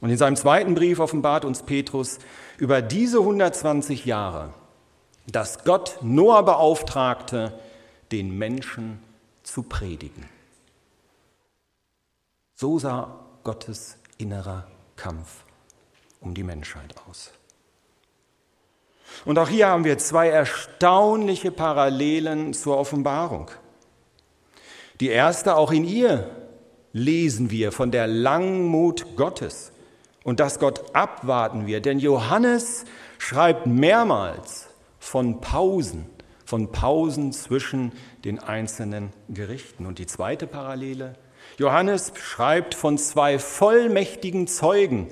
Und 0.00 0.10
in 0.10 0.16
seinem 0.16 0.36
zweiten 0.36 0.74
Brief 0.74 0.98
offenbart 0.98 1.44
uns 1.44 1.62
Petrus 1.62 2.18
über 2.58 2.80
diese 2.80 3.18
120 3.18 4.06
Jahre, 4.06 4.54
dass 5.26 5.64
Gott 5.64 5.98
Noah 6.00 6.42
beauftragte, 6.42 7.58
den 8.10 8.36
Menschen 8.36 9.02
zu 9.42 9.62
predigen. 9.62 10.28
So 12.54 12.78
sah 12.78 13.20
Gottes 13.44 13.98
innerer 14.16 14.66
Kampf 14.96 15.44
um 16.20 16.34
die 16.34 16.42
Menschheit 16.42 16.94
aus. 17.08 17.32
Und 19.24 19.38
auch 19.38 19.48
hier 19.48 19.68
haben 19.68 19.84
wir 19.84 19.98
zwei 19.98 20.28
erstaunliche 20.28 21.50
Parallelen 21.50 22.54
zur 22.54 22.78
Offenbarung. 22.78 23.50
Die 25.00 25.08
erste, 25.08 25.56
auch 25.56 25.72
in 25.72 25.84
ihr 25.84 26.30
lesen 26.92 27.50
wir 27.50 27.72
von 27.72 27.90
der 27.90 28.06
Langmut 28.06 29.16
Gottes 29.16 29.72
und 30.24 30.40
dass 30.40 30.58
Gott 30.58 30.94
abwarten 30.94 31.66
wird. 31.66 31.86
Denn 31.86 31.98
Johannes 31.98 32.84
schreibt 33.18 33.66
mehrmals 33.66 34.68
von 34.98 35.40
Pausen, 35.40 36.06
von 36.44 36.72
Pausen 36.72 37.32
zwischen 37.32 37.92
den 38.24 38.38
einzelnen 38.38 39.12
Gerichten. 39.28 39.86
Und 39.86 39.98
die 39.98 40.06
zweite 40.06 40.46
Parallele, 40.46 41.14
Johannes 41.58 42.12
schreibt 42.16 42.74
von 42.74 42.98
zwei 42.98 43.38
vollmächtigen 43.38 44.46
Zeugen, 44.46 45.08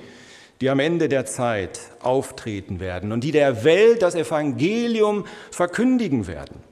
die 0.60 0.70
am 0.70 0.80
Ende 0.80 1.08
der 1.08 1.26
Zeit 1.26 1.80
auftreten 2.02 2.80
werden 2.80 3.12
und 3.12 3.22
die 3.22 3.32
der 3.32 3.64
Welt 3.64 4.02
das 4.02 4.14
Evangelium 4.14 5.24
verkündigen 5.50 6.26
werden. 6.26 6.62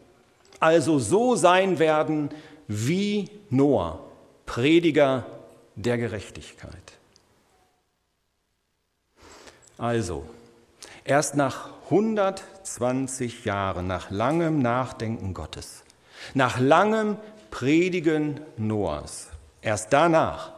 Also 0.59 0.99
so 0.99 1.37
sein 1.37 1.79
werden 1.79 2.31
wie 2.67 3.31
Noah, 3.51 4.01
Prediger 4.45 5.25
der 5.77 5.99
Gerechtigkeit. 5.99 6.73
Also, 9.79 10.25
erst 11.05 11.37
nach 11.37 11.71
120 11.91 13.45
Jahren, 13.45 13.87
nach 13.87 14.11
langem 14.11 14.61
Nachdenken 14.61 15.35
Gottes, 15.35 15.85
nach 16.35 16.59
langem 16.59 17.19
Predigen 17.51 18.41
Noahs, 18.57 19.29
erst 19.61 19.93
danach 19.93 20.56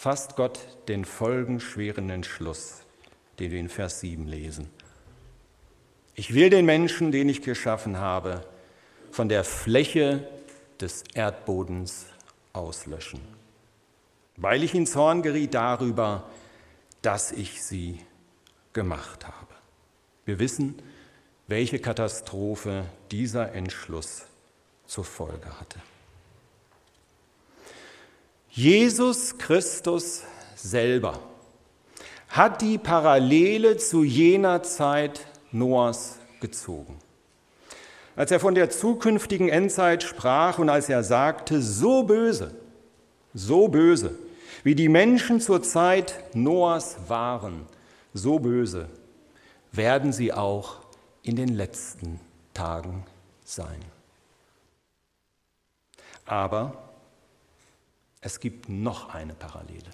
fasst 0.00 0.34
Gott 0.34 0.58
den 0.88 1.04
folgenschweren 1.04 2.08
Entschluss, 2.08 2.78
den 3.38 3.50
wir 3.50 3.60
in 3.60 3.68
Vers 3.68 4.00
7 4.00 4.26
lesen. 4.26 4.70
Ich 6.14 6.32
will 6.32 6.48
den 6.48 6.64
Menschen, 6.64 7.12
den 7.12 7.28
ich 7.28 7.42
geschaffen 7.42 7.98
habe, 7.98 8.40
von 9.10 9.28
der 9.28 9.44
Fläche 9.44 10.26
des 10.80 11.04
Erdbodens 11.12 12.06
auslöschen, 12.54 13.20
weil 14.38 14.64
ich 14.64 14.74
in 14.74 14.86
Zorn 14.86 15.20
geriet 15.20 15.52
darüber, 15.52 16.30
dass 17.02 17.30
ich 17.30 17.62
sie 17.62 17.98
gemacht 18.72 19.26
habe. 19.26 19.54
Wir 20.24 20.38
wissen, 20.38 20.80
welche 21.46 21.78
Katastrophe 21.78 22.86
dieser 23.10 23.52
Entschluss 23.52 24.24
zur 24.86 25.04
Folge 25.04 25.60
hatte. 25.60 25.78
Jesus 28.50 29.38
Christus 29.38 30.22
selber 30.56 31.20
hat 32.28 32.62
die 32.62 32.78
Parallele 32.78 33.76
zu 33.76 34.02
jener 34.02 34.62
Zeit 34.62 35.26
Noahs 35.52 36.18
gezogen. 36.40 36.98
Als 38.16 38.30
er 38.32 38.40
von 38.40 38.54
der 38.54 38.70
zukünftigen 38.70 39.48
Endzeit 39.48 40.02
sprach 40.02 40.58
und 40.58 40.68
als 40.68 40.88
er 40.88 41.04
sagte, 41.04 41.62
so 41.62 42.02
böse, 42.02 42.52
so 43.34 43.68
böse 43.68 44.16
wie 44.64 44.74
die 44.74 44.88
Menschen 44.88 45.40
zur 45.40 45.62
Zeit 45.62 46.34
Noahs 46.34 46.96
waren, 47.08 47.66
so 48.12 48.40
böse 48.40 48.88
werden 49.72 50.12
sie 50.12 50.32
auch 50.32 50.80
in 51.22 51.36
den 51.36 51.54
letzten 51.54 52.18
Tagen 52.52 53.04
sein. 53.44 53.80
Aber 56.26 56.89
es 58.20 58.40
gibt 58.40 58.68
noch 58.68 59.14
eine 59.14 59.34
Parallele. 59.34 59.90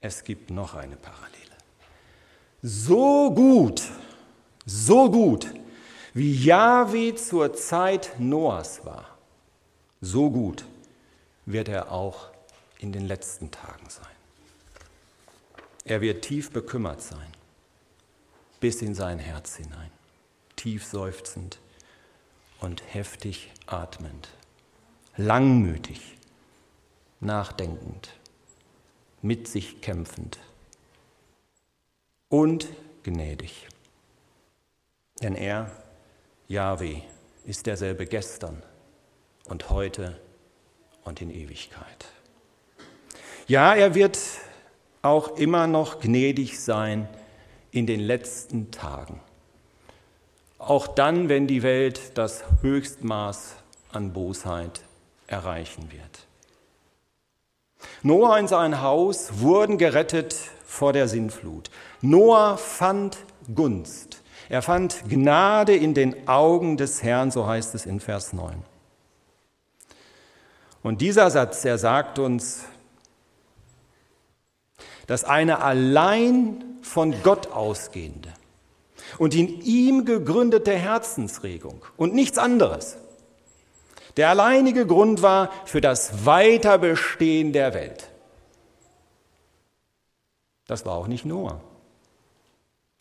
Es 0.00 0.24
gibt 0.24 0.50
noch 0.50 0.74
eine 0.74 0.96
Parallele. 0.96 1.38
So 2.62 3.32
gut, 3.32 3.82
so 4.66 5.10
gut, 5.10 5.52
wie 6.14 6.44
Yahweh 6.44 7.14
zur 7.14 7.54
Zeit 7.54 8.18
Noahs 8.18 8.84
war, 8.84 9.16
so 10.00 10.30
gut 10.30 10.64
wird 11.46 11.68
er 11.68 11.90
auch 11.90 12.30
in 12.78 12.92
den 12.92 13.06
letzten 13.06 13.50
Tagen 13.50 13.88
sein. 13.88 14.06
Er 15.84 16.00
wird 16.00 16.22
tief 16.22 16.50
bekümmert 16.50 17.02
sein, 17.02 17.32
bis 18.60 18.82
in 18.82 18.94
sein 18.94 19.18
Herz 19.18 19.56
hinein, 19.56 19.90
tief 20.54 20.84
seufzend 20.84 21.58
und 22.60 22.82
heftig 22.94 23.50
atmend, 23.66 24.28
langmütig, 25.16 26.16
nachdenkend, 27.22 28.10
mit 29.22 29.48
sich 29.48 29.80
kämpfend 29.80 30.38
und 32.28 32.68
gnädig. 33.02 33.68
Denn 35.22 35.34
er, 35.34 35.70
Yahweh, 36.48 37.02
ist 37.44 37.66
derselbe 37.66 38.06
gestern 38.06 38.62
und 39.44 39.70
heute 39.70 40.20
und 41.04 41.20
in 41.20 41.30
Ewigkeit. 41.30 42.06
Ja, 43.46 43.74
er 43.74 43.94
wird 43.94 44.18
auch 45.02 45.36
immer 45.36 45.66
noch 45.66 46.00
gnädig 46.00 46.60
sein 46.60 47.08
in 47.70 47.86
den 47.86 48.00
letzten 48.00 48.70
Tagen. 48.70 49.20
Auch 50.58 50.86
dann, 50.86 51.28
wenn 51.28 51.48
die 51.48 51.62
Welt 51.62 52.16
das 52.16 52.44
Höchstmaß 52.60 53.56
an 53.90 54.12
Bosheit 54.12 54.82
erreichen 55.26 55.90
wird. 55.90 56.26
Noah 58.02 58.38
und 58.38 58.48
sein 58.48 58.80
Haus 58.82 59.40
wurden 59.40 59.78
gerettet 59.78 60.34
vor 60.64 60.92
der 60.92 61.08
Sintflut. 61.08 61.70
Noah 62.00 62.56
fand 62.56 63.18
Gunst. 63.54 64.22
Er 64.48 64.62
fand 64.62 65.08
Gnade 65.08 65.74
in 65.74 65.94
den 65.94 66.28
Augen 66.28 66.76
des 66.76 67.02
Herrn, 67.02 67.30
so 67.30 67.46
heißt 67.46 67.74
es 67.74 67.86
in 67.86 68.00
Vers 68.00 68.32
9. 68.32 68.62
Und 70.82 71.00
dieser 71.00 71.30
Satz, 71.30 71.62
der 71.62 71.78
sagt 71.78 72.18
uns, 72.18 72.64
dass 75.06 75.24
eine 75.24 75.62
allein 75.62 76.64
von 76.82 77.14
Gott 77.22 77.48
ausgehende 77.48 78.32
und 79.18 79.34
in 79.34 79.60
ihm 79.60 80.04
gegründete 80.04 80.72
Herzensregung 80.72 81.84
und 81.96 82.14
nichts 82.14 82.38
anderes 82.38 82.96
der 84.16 84.30
alleinige 84.30 84.86
Grund 84.86 85.22
war 85.22 85.50
für 85.64 85.80
das 85.80 86.24
Weiterbestehen 86.26 87.52
der 87.52 87.74
Welt. 87.74 88.08
Das 90.66 90.86
war 90.86 90.94
auch 90.94 91.06
nicht 91.06 91.24
Noah. 91.24 91.60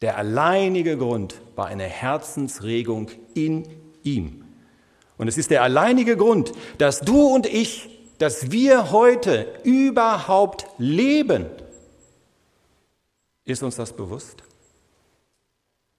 Der 0.02 0.18
alleinige 0.18 0.98
Grund 0.98 1.40
war 1.56 1.68
eine 1.68 1.84
Herzensregung 1.84 3.10
in 3.36 3.68
ihm. 4.04 4.46
Und 5.18 5.28
es 5.28 5.38
ist 5.38 5.52
der 5.52 5.62
alleinige 5.62 6.18
Grund, 6.18 6.52
dass 6.80 7.02
du 7.02 7.28
und 7.28 7.46
ich, 7.46 7.90
dass 8.18 8.52
wir 8.52 8.92
heute 8.92 9.48
überhaupt 9.64 10.66
leben. 10.80 11.46
Ist 13.46 13.62
uns 13.62 13.76
das 13.76 13.94
bewusst? 13.94 14.44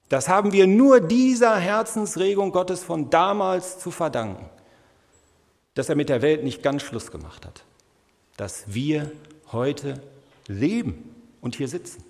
Das 0.09 0.29
haben 0.29 0.53
wir 0.53 0.66
nur 0.66 1.01
dieser 1.01 1.57
Herzensregung 1.57 2.53
Gottes 2.53 2.83
von 2.83 3.09
damals 3.09 3.79
zu 3.79 3.90
verdanken, 3.90 4.51
dass 5.74 5.88
er 5.88 5.94
mit 5.94 6.08
der 6.08 6.22
Welt 6.22 6.44
nicht 6.44 6.62
ganz 6.62 6.82
Schluss 6.82 7.11
gemacht 7.11 7.46
hat, 7.46 7.64
dass 8.37 8.64
wir 8.66 9.11
heute 9.52 10.00
leben 10.46 11.14
und 11.40 11.56
hier 11.56 11.68
sitzen. 11.68 12.04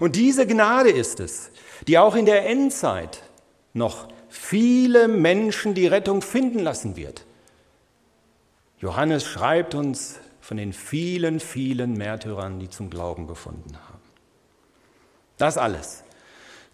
Und 0.00 0.16
diese 0.16 0.46
Gnade 0.46 0.90
ist 0.90 1.20
es, 1.20 1.50
die 1.86 1.98
auch 1.98 2.16
in 2.16 2.26
der 2.26 2.48
Endzeit 2.48 3.22
noch 3.72 4.08
viele 4.28 5.08
Menschen 5.08 5.74
die 5.74 5.86
Rettung 5.86 6.22
finden 6.22 6.58
lassen 6.58 6.96
wird. 6.96 7.24
Johannes 8.78 9.24
schreibt 9.24 9.74
uns 9.74 10.16
von 10.40 10.56
den 10.56 10.72
vielen, 10.72 11.40
vielen 11.40 11.94
Märtyrern, 11.94 12.58
die 12.58 12.68
zum 12.68 12.90
Glauben 12.90 13.26
gefunden 13.26 13.76
haben. 13.76 14.00
Das 15.38 15.58
alles, 15.58 16.04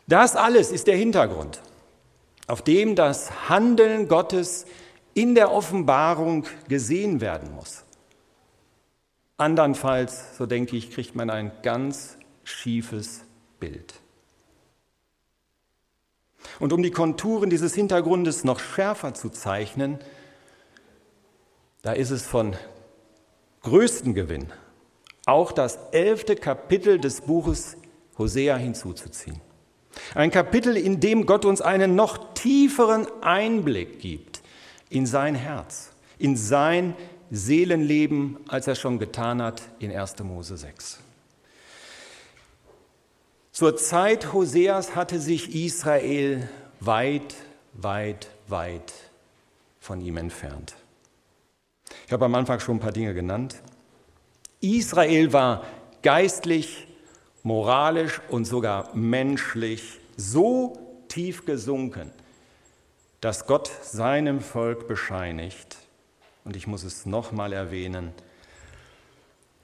das 0.06 0.36
alles 0.36 0.70
ist 0.70 0.86
der 0.86 0.96
Hintergrund, 0.96 1.60
auf 2.46 2.62
dem 2.62 2.96
das 2.96 3.48
Handeln 3.48 4.08
Gottes 4.08 4.66
in 5.14 5.34
der 5.34 5.52
Offenbarung 5.52 6.46
gesehen 6.68 7.20
werden 7.20 7.54
muss. 7.54 7.84
Andernfalls, 9.36 10.36
so 10.36 10.46
denke 10.46 10.76
ich, 10.76 10.90
kriegt 10.90 11.14
man 11.14 11.28
ein 11.30 11.50
ganz 11.62 12.16
schiefes 12.44 13.22
Bild. 13.58 13.94
Und 16.58 16.72
um 16.72 16.82
die 16.82 16.90
Konturen 16.90 17.50
dieses 17.50 17.74
Hintergrundes 17.74 18.44
noch 18.44 18.60
schärfer 18.60 19.14
zu 19.14 19.30
zeichnen, 19.30 19.98
da 21.82 21.92
ist 21.92 22.10
es 22.10 22.24
von 22.24 22.56
größtem 23.62 24.14
Gewinn, 24.14 24.52
auch 25.26 25.52
das 25.52 25.78
elfte 25.92 26.36
Kapitel 26.36 26.98
des 26.98 27.22
Buches 27.22 27.76
Hosea 28.18 28.56
hinzuzuziehen. 28.56 29.40
Ein 30.14 30.30
Kapitel, 30.30 30.76
in 30.76 31.00
dem 31.00 31.26
Gott 31.26 31.44
uns 31.44 31.60
einen 31.60 31.94
noch 31.94 32.34
tieferen 32.34 33.06
Einblick 33.22 34.00
gibt 34.00 34.31
in 34.92 35.06
sein 35.06 35.34
Herz, 35.34 35.90
in 36.18 36.36
sein 36.36 36.94
Seelenleben, 37.30 38.38
als 38.48 38.66
er 38.66 38.74
schon 38.74 38.98
getan 38.98 39.40
hat 39.40 39.62
in 39.78 39.90
1. 39.90 40.18
Mose 40.22 40.56
6. 40.56 40.98
Zur 43.52 43.76
Zeit 43.76 44.32
Hoseas 44.32 44.94
hatte 44.94 45.18
sich 45.18 45.54
Israel 45.54 46.48
weit, 46.80 47.34
weit, 47.74 48.28
weit 48.48 48.92
von 49.80 50.00
ihm 50.00 50.16
entfernt. 50.16 50.74
Ich 52.06 52.12
habe 52.12 52.24
am 52.24 52.34
Anfang 52.34 52.60
schon 52.60 52.76
ein 52.76 52.80
paar 52.80 52.92
Dinge 52.92 53.14
genannt. 53.14 53.56
Israel 54.60 55.32
war 55.32 55.64
geistlich, 56.02 56.86
moralisch 57.42 58.20
und 58.28 58.44
sogar 58.44 58.94
menschlich 58.94 59.98
so 60.16 60.78
tief 61.08 61.44
gesunken, 61.44 62.10
dass 63.22 63.46
Gott 63.46 63.70
seinem 63.82 64.40
Volk 64.40 64.88
bescheinigt, 64.88 65.78
und 66.44 66.56
ich 66.56 66.66
muss 66.66 66.82
es 66.82 67.06
nochmal 67.06 67.52
erwähnen, 67.52 68.12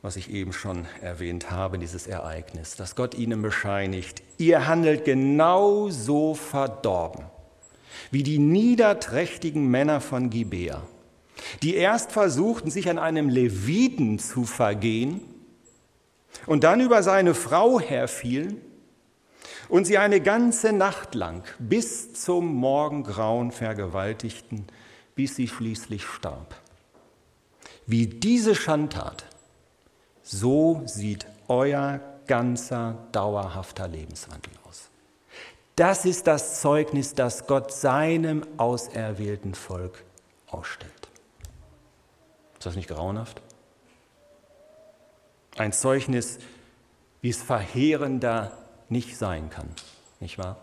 was 0.01 0.14
ich 0.14 0.31
eben 0.31 0.53
schon 0.53 0.87
erwähnt 1.03 1.51
habe, 1.51 1.77
dieses 1.77 2.07
Ereignis, 2.07 2.77
dass 2.77 2.94
Gott 2.94 3.16
ihnen 3.16 3.42
bescheinigt, 3.42 4.23
ihr 4.38 4.68
handelt 4.68 5.05
genauso 5.05 6.35
verdorben 6.35 7.25
wie 8.12 8.23
die 8.23 8.38
niederträchtigen 8.38 9.68
Männer 9.68 10.01
von 10.01 10.31
Gibea, 10.31 10.87
die 11.62 11.75
erst 11.75 12.12
versuchten, 12.12 12.71
sich 12.71 12.88
an 12.88 12.99
einem 12.99 13.29
Leviten 13.29 14.21
zu 14.21 14.44
vergehen 14.44 15.21
und 16.47 16.62
dann 16.62 16.81
über 16.81 17.03
seine 17.03 17.35
Frau 17.35 17.81
herfielen 17.81 18.61
und 19.68 19.85
sie 19.87 19.98
eine 19.98 20.20
ganze 20.20 20.72
Nacht 20.72 21.14
lang 21.14 21.44
bis 21.59 22.14
zum 22.14 22.54
Morgengrauen 22.54 23.50
vergewaltigten, 23.52 24.66
bis 25.14 25.37
sie 25.37 25.48
schließlich 25.48 26.07
starb. 26.07 26.54
Wie 27.87 28.07
diese 28.07 28.54
Schandtat 28.54 29.24
so 30.22 30.83
sieht 30.85 31.26
euer 31.48 32.00
ganzer 32.26 32.98
dauerhafter 33.12 33.88
Lebenswandel 33.88 34.52
aus. 34.68 34.90
Das 35.74 36.04
ist 36.04 36.26
das 36.26 36.61
Zeugnis, 36.61 37.14
das 37.14 37.46
Gott 37.46 37.72
seinem 37.72 38.42
auserwählten 38.59 39.54
Volk 39.54 40.04
ausstellt. 40.48 40.92
Ist 42.54 42.66
das 42.66 42.76
nicht 42.76 42.88
grauenhaft? 42.88 43.40
Ein 45.57 45.72
Zeugnis, 45.72 46.38
wie 47.22 47.31
es 47.31 47.42
verheerender 47.42 48.52
nicht 48.88 49.16
sein 49.16 49.51
kann, 49.51 49.68
nicht 50.20 50.38
wahr? 50.38 50.57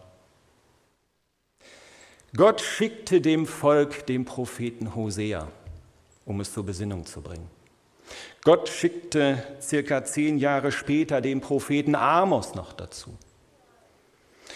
Gott 2.35 2.59
schickte 2.59 3.21
dem 3.21 3.45
Volk 3.45 4.05
den 4.07 4.25
Propheten 4.25 4.93
Hosea, 4.95 5.47
um 6.25 6.41
es 6.41 6.51
zur 6.51 6.65
Besinnung 6.65 7.05
zu 7.05 7.21
bringen. 7.21 7.49
Gott 8.43 8.69
schickte 8.69 9.41
circa 9.61 10.03
zehn 10.03 10.38
Jahre 10.38 10.71
später 10.71 11.21
den 11.21 11.41
Propheten 11.41 11.95
Amos 11.95 12.53
noch 12.53 12.73
dazu. 12.73 13.17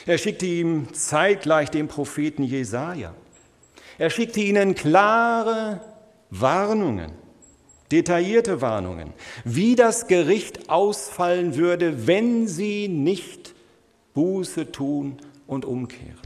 Er 0.05 0.17
schickte 0.17 0.45
ihm 0.45 0.93
zeitgleich 0.93 1.69
den 1.69 1.87
Propheten 1.87 2.43
Jesaja. 2.43 3.13
Er 3.97 4.09
schickte 4.09 4.41
ihnen 4.41 4.75
klare 4.75 5.81
Warnungen, 6.29 7.11
detaillierte 7.91 8.61
Warnungen, 8.61 9.13
wie 9.43 9.75
das 9.75 10.07
Gericht 10.07 10.69
ausfallen 10.69 11.55
würde, 11.55 12.07
wenn 12.07 12.47
sie 12.47 12.87
nicht 12.87 13.38
Buße 14.13 14.71
tun 14.71 15.17
und 15.47 15.65
umkehren. 15.65 16.19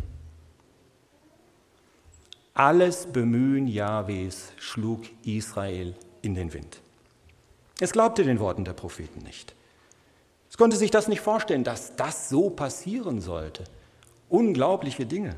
Alles 2.54 3.08
Bemühen 3.08 3.68
Jahwes 3.68 4.52
schlug 4.58 5.02
Israel 5.26 5.96
in 6.22 6.36
den 6.36 6.54
Wind. 6.54 6.82
Es 7.80 7.92
glaubte 7.92 8.24
den 8.24 8.40
Worten 8.40 8.64
der 8.64 8.74
Propheten 8.74 9.24
nicht. 9.24 9.56
Es 10.50 10.58
konnte 10.58 10.78
sich 10.78 10.92
das 10.92 11.08
nicht 11.08 11.22
vorstellen, 11.22 11.64
dass 11.64 11.96
das 11.96 12.30
so 12.30 12.52
passieren 12.52 13.22
sollte. 13.22 13.64
Unglaubliche 14.30 15.08
Dinge. 15.08 15.36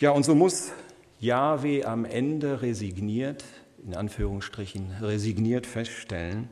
Ja, 0.00 0.10
und 0.10 0.24
so 0.24 0.34
muss 0.34 0.72
Yahweh 1.20 1.84
am 1.84 2.04
Ende 2.04 2.62
resigniert, 2.62 3.44
in 3.86 3.94
Anführungsstrichen 3.94 4.96
resigniert 5.00 5.66
feststellen, 5.66 6.48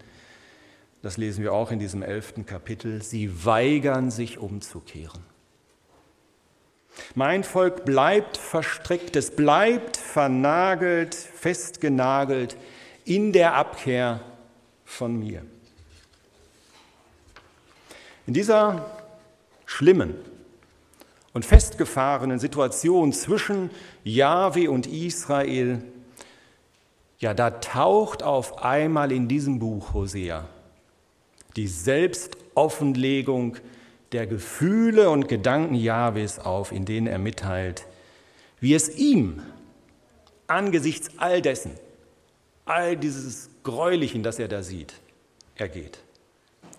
das 1.03 1.17
lesen 1.17 1.43
wir 1.43 1.53
auch 1.53 1.71
in 1.71 1.79
diesem 1.79 2.03
elften 2.03 2.45
Kapitel, 2.45 3.03
sie 3.03 3.45
weigern 3.45 4.11
sich 4.11 4.39
umzukehren. 4.39 5.23
Mein 7.15 7.45
Volk 7.45 7.85
bleibt 7.85 8.37
verstrickt, 8.37 9.17
es 9.17 9.31
bleibt 9.31 9.97
vernagelt, 9.97 11.15
festgenagelt 11.15 12.57
in 13.05 13.33
der 13.33 13.55
Abkehr 13.55 14.21
von 14.85 15.19
mir. 15.19 15.43
In 18.27 18.35
dieser 18.35 18.91
schlimmen 19.65 20.15
und 21.33 21.47
festgefahrenen 21.47 22.39
Situation 22.39 23.13
zwischen 23.13 23.71
Jahwe 24.05 24.71
und 24.71 24.87
Israel, 24.87 25.83
ja, 27.19 27.33
da 27.35 27.51
taucht 27.51 28.23
auf 28.23 28.63
einmal 28.63 29.13
in 29.13 29.29
diesem 29.29 29.59
Buch 29.59 29.95
Hosea 29.95 30.47
die 31.57 31.67
Selbstoffenlegung 31.67 33.57
der 34.13 34.27
Gefühle 34.27 35.11
und 35.11 35.29
Gedanken 35.29 35.75
Jahwes 35.75 36.39
auf, 36.39 36.73
in 36.73 36.85
denen 36.85 37.07
er 37.07 37.19
mitteilt, 37.19 37.87
wie 38.61 38.75
es 38.75 38.89
ihm 38.97 39.43
angesichts 40.47 41.19
all 41.19 41.41
dessen, 41.41 41.73
all 42.65 42.97
dieses 42.97 43.51
Gräulichen, 43.63 44.23
das 44.23 44.39
er 44.39 44.49
da 44.49 44.63
sieht, 44.63 44.95
ergeht. 45.55 45.99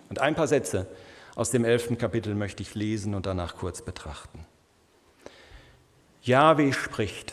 Und 0.08 0.20
ein 0.20 0.34
paar 0.34 0.48
Sätze 0.48 0.86
aus 1.34 1.50
dem 1.50 1.64
elften 1.64 1.96
Kapitel 1.96 2.34
möchte 2.34 2.62
ich 2.62 2.74
lesen 2.74 3.14
und 3.14 3.26
danach 3.26 3.56
kurz 3.56 3.82
betrachten. 3.82 4.44
Jahwe 6.22 6.72
spricht, 6.72 7.32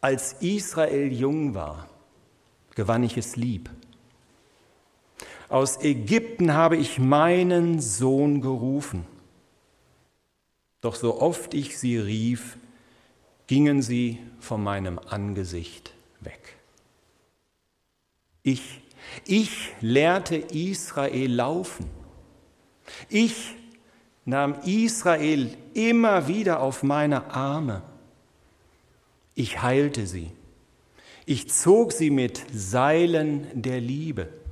als 0.00 0.34
Israel 0.34 1.12
jung 1.12 1.54
war, 1.54 1.88
gewann 2.74 3.02
ich 3.02 3.16
es 3.16 3.36
lieb. 3.36 3.68
Aus 5.54 5.80
Ägypten 5.84 6.52
habe 6.52 6.76
ich 6.76 6.98
meinen 6.98 7.80
Sohn 7.80 8.40
gerufen. 8.40 9.06
Doch 10.80 10.96
so 10.96 11.20
oft 11.20 11.54
ich 11.54 11.78
sie 11.78 11.96
rief, 11.96 12.58
gingen 13.46 13.80
sie 13.80 14.18
von 14.40 14.60
meinem 14.64 14.98
Angesicht 14.98 15.94
weg. 16.18 16.56
Ich, 18.42 18.80
ich 19.26 19.70
lehrte 19.80 20.34
Israel 20.34 21.32
laufen. 21.32 21.88
Ich 23.08 23.54
nahm 24.24 24.56
Israel 24.64 25.56
immer 25.72 26.26
wieder 26.26 26.62
auf 26.62 26.82
meine 26.82 27.32
Arme. 27.32 27.82
Ich 29.36 29.62
heilte 29.62 30.08
sie. 30.08 30.32
Ich 31.26 31.48
zog 31.48 31.92
sie 31.92 32.10
mit 32.10 32.44
Seilen 32.52 33.46
der 33.54 33.80
Liebe. 33.80 34.42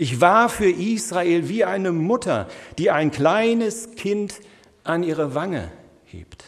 Ich 0.00 0.20
war 0.20 0.48
für 0.48 0.70
Israel 0.70 1.48
wie 1.48 1.64
eine 1.64 1.90
Mutter, 1.90 2.48
die 2.78 2.90
ein 2.90 3.10
kleines 3.10 3.96
Kind 3.96 4.40
an 4.84 5.02
ihre 5.02 5.34
Wange 5.34 5.72
hebt. 6.06 6.44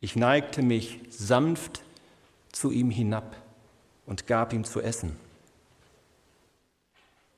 Ich 0.00 0.16
neigte 0.16 0.62
mich 0.62 0.98
sanft 1.10 1.82
zu 2.52 2.70
ihm 2.70 2.90
hinab 2.90 3.36
und 4.06 4.26
gab 4.26 4.54
ihm 4.54 4.64
zu 4.64 4.80
essen. 4.80 5.14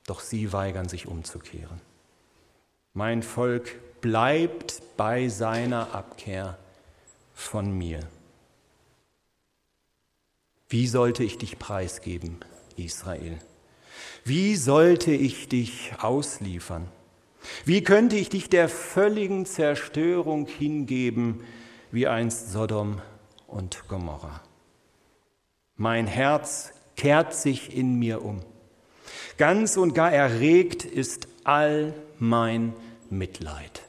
Doch 0.07 0.21
sie 0.21 0.53
weigern 0.53 0.87
sich 0.87 1.07
umzukehren. 1.07 1.81
Mein 2.93 3.21
Volk 3.21 3.99
bleibt 3.99 4.81
bei 4.95 5.27
seiner 5.27 5.93
Abkehr 5.93 6.57
von 7.33 7.77
mir. 7.77 7.99
Wie 10.69 10.87
sollte 10.87 11.23
ich 11.23 11.37
dich 11.37 11.59
preisgeben, 11.59 12.37
Israel? 12.77 13.39
Wie 14.25 14.55
sollte 14.55 15.11
ich 15.11 15.49
dich 15.49 15.91
ausliefern? 15.99 16.87
Wie 17.65 17.83
könnte 17.83 18.15
ich 18.15 18.29
dich 18.29 18.49
der 18.49 18.69
völligen 18.69 19.45
Zerstörung 19.45 20.47
hingeben, 20.47 21.43
wie 21.91 22.07
einst 22.07 22.51
Sodom 22.53 23.01
und 23.47 23.83
Gomorra? 23.89 24.41
Mein 25.75 26.07
Herz 26.07 26.71
kehrt 26.95 27.33
sich 27.33 27.75
in 27.75 27.99
mir 27.99 28.23
um. 28.23 28.39
Ganz 29.37 29.75
und 29.75 29.93
gar 29.93 30.13
erregt 30.13 30.85
ist 30.85 31.27
all 31.43 31.93
mein 32.17 32.73
Mitleid. 33.09 33.81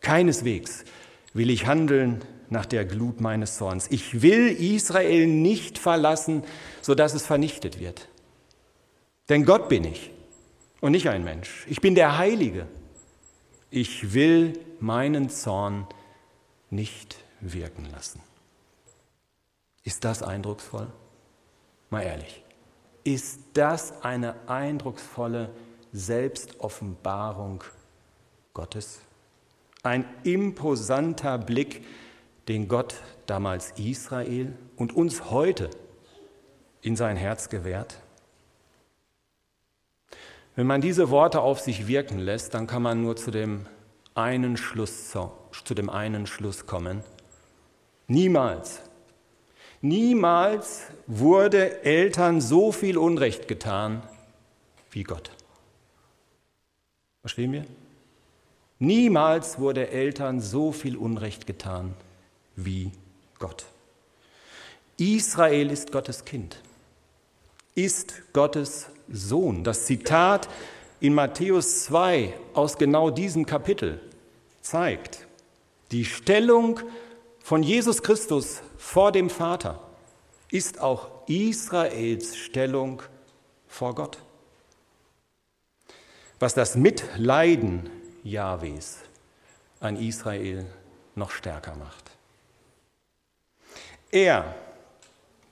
Keineswegs 0.00 0.84
will 1.34 1.50
ich 1.50 1.66
handeln 1.66 2.24
nach 2.48 2.64
der 2.64 2.86
Glut 2.86 3.20
meines 3.20 3.56
Zorns. 3.56 3.88
Ich 3.90 4.22
will 4.22 4.48
Israel 4.48 5.26
nicht 5.26 5.78
verlassen, 5.78 6.44
sodass 6.80 7.12
es 7.12 7.26
vernichtet 7.26 7.80
wird. 7.80 8.08
Denn 9.28 9.44
Gott 9.44 9.68
bin 9.68 9.84
ich 9.84 10.10
und 10.80 10.92
nicht 10.92 11.08
ein 11.08 11.24
Mensch. 11.24 11.66
Ich 11.68 11.80
bin 11.80 11.94
der 11.94 12.18
Heilige. 12.18 12.66
Ich 13.70 14.14
will 14.14 14.58
meinen 14.78 15.28
Zorn 15.30 15.86
nicht 16.70 17.16
wirken 17.40 17.86
lassen. 17.90 18.20
Ist 19.82 20.04
das 20.04 20.22
eindrucksvoll? 20.22 20.88
Mal 21.90 22.02
ehrlich. 22.02 22.42
Ist 23.04 23.40
das 23.54 24.02
eine 24.02 24.48
eindrucksvolle 24.48 25.50
Selbstoffenbarung 25.92 27.62
Gottes? 28.52 29.00
Ein 29.82 30.04
imposanter 30.24 31.38
Blick, 31.38 31.84
den 32.48 32.66
Gott 32.66 32.96
damals 33.26 33.72
Israel 33.76 34.56
und 34.76 34.94
uns 34.94 35.30
heute 35.30 35.70
in 36.82 36.96
sein 36.96 37.16
Herz 37.16 37.48
gewährt? 37.48 38.00
Wenn 40.56 40.66
man 40.66 40.80
diese 40.80 41.10
Worte 41.10 41.42
auf 41.42 41.60
sich 41.60 41.86
wirken 41.86 42.18
lässt, 42.18 42.54
dann 42.54 42.66
kann 42.66 42.80
man 42.80 43.02
nur 43.02 43.14
zu 43.14 43.30
dem 43.30 43.66
einen 44.14 44.56
Schluss, 44.56 45.10
zu 45.10 45.74
dem 45.74 45.90
einen 45.90 46.26
Schluss 46.26 46.64
kommen. 46.64 47.04
Niemals, 48.08 48.80
niemals 49.82 50.84
wurde 51.06 51.84
Eltern 51.84 52.40
so 52.40 52.72
viel 52.72 52.96
Unrecht 52.96 53.48
getan 53.48 54.02
wie 54.90 55.02
Gott. 55.02 55.30
Verstehen 57.20 57.52
wir? 57.52 57.66
Niemals 58.78 59.58
wurde 59.58 59.90
Eltern 59.90 60.40
so 60.40 60.72
viel 60.72 60.96
Unrecht 60.96 61.46
getan 61.46 61.94
wie 62.54 62.92
Gott. 63.38 63.66
Israel 64.96 65.70
ist 65.70 65.92
Gottes 65.92 66.24
Kind, 66.24 66.62
ist 67.74 68.32
Gottes 68.32 68.86
Sohn. 69.08 69.64
Das 69.64 69.86
Zitat 69.86 70.48
in 71.00 71.14
Matthäus 71.14 71.84
2 71.84 72.34
aus 72.54 72.78
genau 72.78 73.10
diesem 73.10 73.46
Kapitel 73.46 74.00
zeigt 74.62 75.26
die 75.92 76.04
Stellung 76.04 76.80
von 77.40 77.62
Jesus 77.62 78.02
Christus 78.02 78.62
vor 78.76 79.12
dem 79.12 79.30
Vater 79.30 79.80
ist 80.50 80.80
auch 80.80 81.08
Israels 81.28 82.36
Stellung 82.36 83.02
vor 83.68 83.94
Gott 83.94 84.18
was 86.38 86.54
das 86.54 86.76
Mitleiden 86.76 87.90
Jahwes 88.22 88.98
an 89.80 89.96
Israel 89.96 90.66
noch 91.14 91.30
stärker 91.30 91.76
macht. 91.76 92.10
Er 94.10 94.54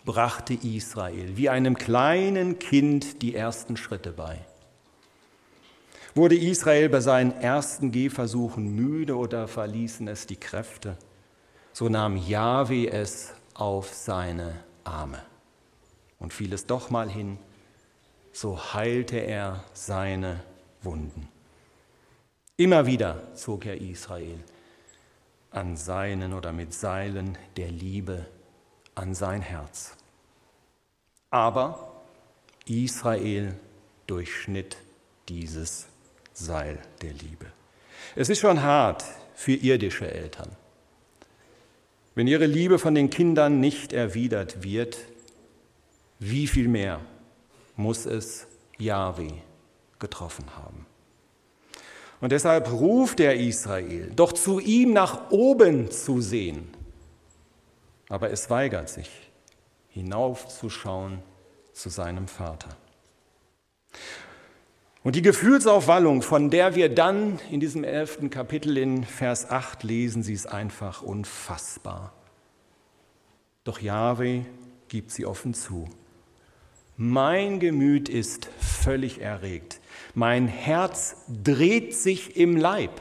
brachte 0.04 0.54
Israel 0.54 1.36
wie 1.36 1.48
einem 1.48 1.76
kleinen 1.76 2.58
Kind 2.58 3.22
die 3.22 3.34
ersten 3.34 3.76
Schritte 3.76 4.12
bei. 4.12 4.38
Wurde 6.14 6.36
Israel 6.36 6.88
bei 6.88 7.00
seinen 7.00 7.32
ersten 7.32 7.90
Gehversuchen 7.90 8.74
müde 8.74 9.16
oder 9.16 9.48
verließen 9.48 10.06
es 10.06 10.26
die 10.26 10.36
Kräfte, 10.36 10.96
so 11.72 11.88
nahm 11.88 12.16
Jahwe 12.16 12.88
es 12.88 13.34
auf 13.54 13.92
seine 13.92 14.54
Arme 14.84 15.20
und 16.18 16.32
fiel 16.32 16.52
es 16.52 16.66
doch 16.66 16.90
mal 16.90 17.10
hin, 17.10 17.38
so 18.32 18.74
heilte 18.74 19.16
er 19.16 19.64
seine 19.72 20.40
Wunden. 20.82 21.28
Immer 22.56 22.86
wieder 22.86 23.34
zog 23.34 23.66
er 23.66 23.80
Israel 23.80 24.38
an 25.50 25.76
seinen 25.76 26.32
oder 26.32 26.52
mit 26.52 26.72
Seilen 26.72 27.36
der 27.56 27.70
Liebe 27.70 28.26
an 28.94 29.14
sein 29.14 29.42
Herz. 29.42 29.96
Aber 31.30 31.92
Israel 32.66 33.54
durchschnitt 34.06 34.76
dieses 35.28 35.86
Seil 36.32 36.78
der 37.02 37.12
Liebe. 37.12 37.46
Es 38.16 38.28
ist 38.28 38.40
schon 38.40 38.62
hart 38.62 39.04
für 39.34 39.52
irdische 39.52 40.10
Eltern. 40.10 40.50
Wenn 42.14 42.28
ihre 42.28 42.46
Liebe 42.46 42.78
von 42.78 42.94
den 42.94 43.10
Kindern 43.10 43.60
nicht 43.60 43.92
erwidert 43.92 44.62
wird, 44.62 44.98
wie 46.18 46.46
viel 46.46 46.68
mehr 46.68 47.00
muss 47.76 48.06
es 48.06 48.46
Yahweh 48.78 49.32
getroffen 49.98 50.44
haben. 50.56 50.86
Und 52.20 52.30
deshalb 52.30 52.70
ruft 52.70 53.20
er 53.20 53.34
Israel, 53.34 54.12
doch 54.14 54.32
zu 54.32 54.60
ihm 54.60 54.92
nach 54.92 55.30
oben 55.30 55.90
zu 55.90 56.20
sehen. 56.20 56.73
Aber 58.14 58.30
es 58.30 58.48
weigert 58.48 58.88
sich, 58.88 59.10
hinaufzuschauen 59.88 61.18
zu 61.72 61.88
seinem 61.88 62.28
Vater. 62.28 62.68
Und 65.02 65.16
die 65.16 65.22
Gefühlsaufwallung, 65.22 66.22
von 66.22 66.48
der 66.48 66.76
wir 66.76 66.94
dann 66.94 67.40
in 67.50 67.58
diesem 67.58 67.82
elften 67.82 68.30
Kapitel 68.30 68.78
in 68.78 69.02
Vers 69.02 69.50
8 69.50 69.82
lesen, 69.82 70.22
sie 70.22 70.32
ist 70.32 70.46
einfach 70.46 71.02
unfassbar. 71.02 72.12
Doch 73.64 73.80
Yahweh 73.80 74.42
gibt 74.86 75.10
sie 75.10 75.26
offen 75.26 75.52
zu. 75.52 75.88
Mein 76.96 77.58
Gemüt 77.58 78.08
ist 78.08 78.48
völlig 78.60 79.22
erregt. 79.22 79.80
Mein 80.14 80.46
Herz 80.46 81.16
dreht 81.42 81.96
sich 81.96 82.36
im 82.36 82.56
Leib. 82.56 82.92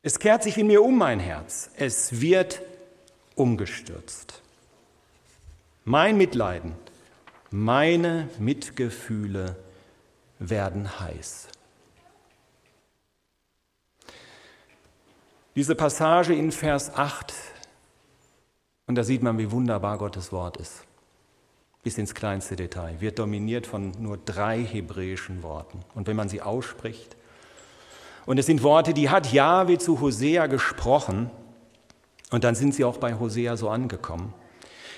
Es 0.00 0.18
kehrt 0.18 0.44
sich 0.44 0.56
in 0.56 0.68
mir 0.68 0.82
um, 0.82 0.96
mein 0.96 1.20
Herz. 1.20 1.68
Es 1.76 2.22
wird 2.22 2.62
umgestürzt. 3.34 4.42
Mein 5.84 6.16
Mitleiden, 6.16 6.74
meine 7.50 8.28
Mitgefühle 8.38 9.56
werden 10.38 11.00
heiß. 11.00 11.48
Diese 15.56 15.74
Passage 15.74 16.32
in 16.32 16.52
Vers 16.52 16.94
8, 16.94 17.34
und 18.86 18.94
da 18.94 19.02
sieht 19.02 19.22
man, 19.22 19.38
wie 19.38 19.50
wunderbar 19.50 19.98
Gottes 19.98 20.32
Wort 20.32 20.56
ist. 20.56 20.84
bis 21.82 21.96
ins 21.96 22.14
kleinste 22.14 22.56
Detail, 22.56 23.00
wird 23.00 23.18
dominiert 23.18 23.66
von 23.66 23.92
nur 23.98 24.18
drei 24.18 24.62
hebräischen 24.62 25.42
Worten. 25.42 25.80
Und 25.94 26.06
wenn 26.06 26.16
man 26.16 26.28
sie 26.28 26.42
ausspricht, 26.42 27.16
und 28.26 28.38
es 28.38 28.46
sind 28.46 28.62
Worte, 28.62 28.92
die 28.92 29.08
hat 29.08 29.32
Jahwe 29.32 29.78
zu 29.78 30.00
Hosea 30.00 30.46
gesprochen, 30.46 31.30
und 32.30 32.44
dann 32.44 32.54
sind 32.54 32.74
sie 32.74 32.84
auch 32.84 32.98
bei 32.98 33.18
Hosea 33.18 33.56
so 33.56 33.68
angekommen, 33.68 34.32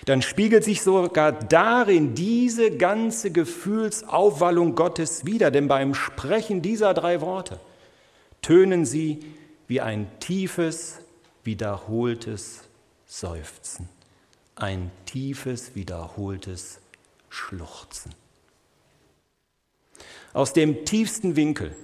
dann 0.04 0.20
spiegelt 0.22 0.64
sich 0.64 0.82
sogar 0.82 1.32
darin 1.32 2.14
diese 2.14 2.76
ganze 2.76 3.30
Gefühlsaufwallung 3.30 4.74
Gottes 4.74 5.24
wieder, 5.24 5.50
denn 5.50 5.68
beim 5.68 5.94
Sprechen 5.94 6.60
dieser 6.60 6.92
drei 6.92 7.20
Worte 7.20 7.60
tönen 8.40 8.84
sie 8.84 9.20
wie 9.68 9.80
ein 9.80 10.08
tiefes, 10.18 10.98
wiederholtes 11.44 12.62
Seufzen 13.06 13.88
ein 14.62 14.90
tiefes, 15.06 15.74
wiederholtes 15.74 16.78
Schluchzen. 17.28 18.14
Aus 20.32 20.52
dem 20.52 20.84
tiefsten 20.84 21.36
Winkel, 21.36 21.74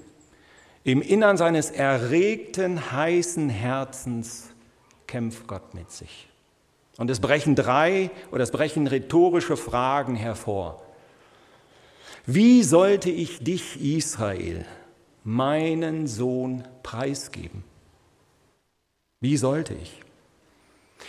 im 0.85 1.03
Innern 1.03 1.37
seines 1.37 1.71
erregten, 1.71 2.93
heißen 2.93 3.51
Herzens 3.51 4.51
kämpft 5.09 5.49
Gott 5.49 5.75
mit 5.75 5.91
sich. 5.91 6.29
Und 6.97 7.11
es 7.11 7.19
brechen 7.19 7.57
drei 7.57 8.11
oder 8.31 8.45
es 8.45 8.53
brechen 8.53 8.87
rhetorische 8.87 9.57
Fragen 9.57 10.15
hervor. 10.15 10.83
Wie 12.27 12.63
sollte 12.63 13.11
ich 13.11 13.43
dich, 13.43 13.81
Israel, 13.81 14.67
meinen 15.25 16.07
Sohn 16.07 16.63
preisgeben? 16.83 17.65
Wie 19.21 19.37
sollte 19.37 19.75
ich? 19.75 20.01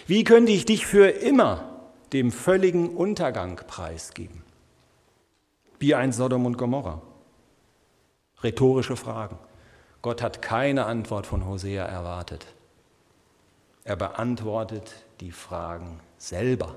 Wie 0.08 0.24
könnte 0.24 0.52
ich 0.52 0.66
dich 0.66 0.86
für 0.86 1.10
immer 1.10 1.82
dem 2.14 2.32
völligen 2.32 2.90
Untergang 2.90 3.58
preisgeben? 3.68 4.44
Wie 5.80 5.96
ein 5.96 6.12
Sodom 6.12 6.46
und 6.46 6.58
Gomorra. 6.58 7.02
Rhetorische 8.44 8.96
Fragen. 8.96 9.38
Gott 10.02 10.22
hat 10.22 10.42
keine 10.42 10.86
Antwort 10.86 11.28
von 11.28 11.46
Hosea 11.46 11.86
erwartet. 11.86 12.48
Er 13.90 13.96
beantwortet 13.96 14.94
die 15.20 15.32
Fragen 15.32 16.00
selber. 16.20 16.76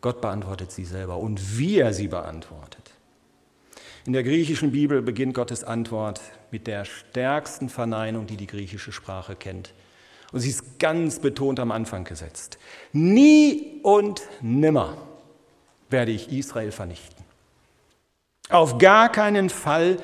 Gott 0.00 0.20
beantwortet 0.20 0.72
sie 0.72 0.84
selber 0.84 1.18
und 1.18 1.60
wie 1.60 1.78
er 1.78 1.94
sie 1.94 2.08
beantwortet. 2.08 2.90
In 4.04 4.14
der 4.14 4.24
griechischen 4.24 4.72
Bibel 4.72 5.00
beginnt 5.00 5.34
Gottes 5.34 5.62
Antwort 5.62 6.20
mit 6.50 6.66
der 6.66 6.86
stärksten 6.86 7.68
Verneinung, 7.68 8.26
die 8.26 8.36
die 8.36 8.48
griechische 8.48 8.90
Sprache 8.90 9.36
kennt. 9.36 9.74
Und 10.32 10.40
sie 10.40 10.48
ist 10.48 10.80
ganz 10.80 11.20
betont 11.20 11.60
am 11.60 11.70
Anfang 11.70 12.02
gesetzt. 12.02 12.58
Nie 12.92 13.78
und 13.84 14.22
nimmer 14.40 14.96
werde 15.88 16.10
ich 16.10 16.32
Israel 16.32 16.72
vernichten. 16.72 17.24
Auf 18.48 18.78
gar 18.78 19.08
keinen 19.08 19.50
Fall 19.50 19.98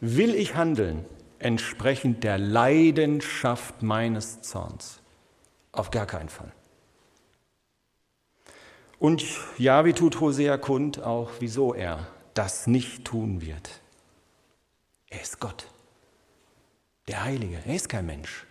will 0.00 0.36
ich 0.36 0.54
handeln 0.54 1.04
entsprechend 1.40 2.22
der 2.22 2.38
Leidenschaft 2.38 3.82
meines 3.82 4.42
Zorns. 4.42 5.01
Auf 5.72 5.90
gar 5.90 6.06
keinen 6.06 6.28
Fall. 6.28 6.52
Und 8.98 9.24
ja, 9.58 9.84
wie 9.84 9.94
tut 9.94 10.20
Hosea 10.20 10.58
kund 10.58 11.02
auch, 11.02 11.30
wieso 11.40 11.74
er 11.74 12.06
das 12.34 12.66
nicht 12.66 13.04
tun 13.04 13.40
wird. 13.40 13.80
Er 15.10 15.22
ist 15.22 15.40
Gott, 15.40 15.66
der 17.08 17.24
Heilige, 17.24 17.58
er 17.66 17.74
ist 17.74 17.88
kein 17.88 18.06
Mensch. 18.06 18.46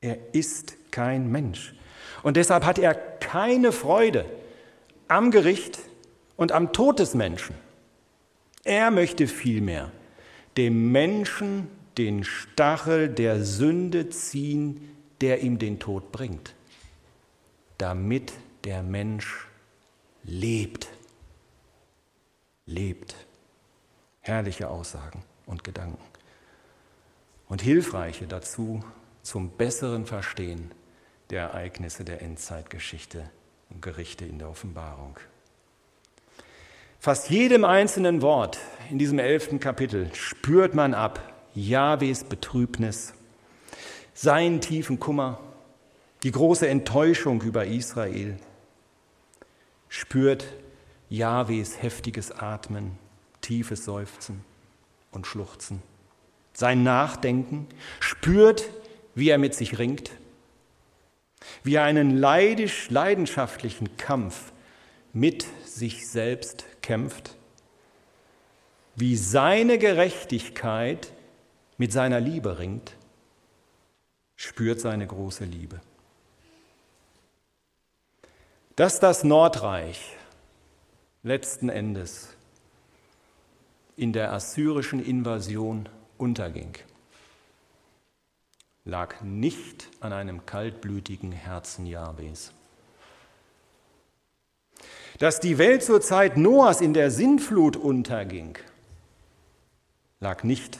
Er 0.00 0.34
ist 0.34 0.76
kein 0.92 1.30
Mensch. 1.32 1.74
Und 2.22 2.36
deshalb 2.36 2.64
hat 2.64 2.78
er 2.78 2.94
keine 2.94 3.72
Freude 3.72 4.24
am 5.08 5.30
Gericht 5.30 5.80
und 6.36 6.52
am 6.52 6.72
Tod 6.72 6.98
des 6.98 7.14
Menschen. 7.14 7.56
Er 8.62 8.90
möchte 8.90 9.26
vielmehr 9.26 9.90
dem 10.56 10.92
Menschen 10.92 11.68
den 11.98 12.24
Stachel 12.24 13.08
der 13.08 13.42
Sünde 13.44 14.10
ziehen, 14.10 14.95
der 15.20 15.42
ihm 15.42 15.58
den 15.58 15.78
Tod 15.78 16.12
bringt, 16.12 16.54
damit 17.78 18.32
der 18.64 18.82
Mensch 18.82 19.46
lebt. 20.22 20.88
Lebt. 22.66 23.14
Herrliche 24.20 24.68
Aussagen 24.68 25.22
und 25.46 25.62
Gedanken. 25.64 26.02
Und 27.48 27.62
hilfreiche 27.62 28.26
dazu 28.26 28.82
zum 29.22 29.50
besseren 29.50 30.04
Verstehen 30.04 30.72
der 31.30 31.42
Ereignisse 31.42 32.04
der 32.04 32.22
Endzeitgeschichte 32.22 33.30
und 33.70 33.82
Gerichte 33.82 34.24
in 34.24 34.38
der 34.38 34.48
Offenbarung. 34.48 35.18
Fast 36.98 37.30
jedem 37.30 37.64
einzelnen 37.64 38.22
Wort 38.22 38.58
in 38.90 38.98
diesem 38.98 39.18
elften 39.18 39.60
Kapitel 39.60 40.12
spürt 40.14 40.74
man 40.74 40.94
ab 40.94 41.34
Jahwes 41.54 42.24
Betrübnis, 42.24 43.14
seinen 44.16 44.62
tiefen 44.62 44.98
Kummer, 44.98 45.38
die 46.22 46.32
große 46.32 46.66
Enttäuschung 46.66 47.42
über 47.42 47.66
Israel, 47.66 48.38
spürt 49.90 50.46
Jahwes 51.10 51.82
heftiges 51.82 52.32
Atmen, 52.32 52.98
tiefes 53.42 53.84
Seufzen 53.84 54.42
und 55.12 55.26
Schluchzen, 55.26 55.82
sein 56.54 56.82
Nachdenken, 56.82 57.68
spürt 58.00 58.70
wie 59.14 59.28
er 59.28 59.38
mit 59.38 59.54
sich 59.54 59.78
ringt, 59.78 60.10
wie 61.62 61.74
er 61.74 61.84
einen 61.84 62.16
leidisch, 62.16 62.88
leidenschaftlichen 62.88 63.98
Kampf 63.98 64.52
mit 65.12 65.46
sich 65.66 66.08
selbst 66.08 66.64
kämpft, 66.80 67.36
wie 68.94 69.16
seine 69.16 69.76
Gerechtigkeit 69.78 71.12
mit 71.76 71.92
seiner 71.92 72.18
Liebe 72.18 72.58
ringt, 72.58 72.96
spürt 74.36 74.80
seine 74.80 75.06
große 75.06 75.44
Liebe. 75.44 75.80
Dass 78.76 79.00
das 79.00 79.24
Nordreich 79.24 80.14
letzten 81.22 81.70
Endes 81.70 82.28
in 83.96 84.12
der 84.12 84.32
assyrischen 84.32 85.04
Invasion 85.04 85.88
unterging, 86.18 86.74
lag 88.84 89.20
nicht 89.22 89.88
an 90.00 90.12
einem 90.12 90.44
kaltblütigen 90.44 91.32
Herzen 91.32 91.86
Jahwes. 91.86 92.52
Dass 95.18 95.40
die 95.40 95.56
Welt 95.56 95.82
zur 95.82 96.02
Zeit 96.02 96.36
Noahs 96.36 96.82
in 96.82 96.92
der 96.92 97.10
Sintflut 97.10 97.76
unterging, 97.76 98.58
lag 100.20 100.44
nicht 100.44 100.78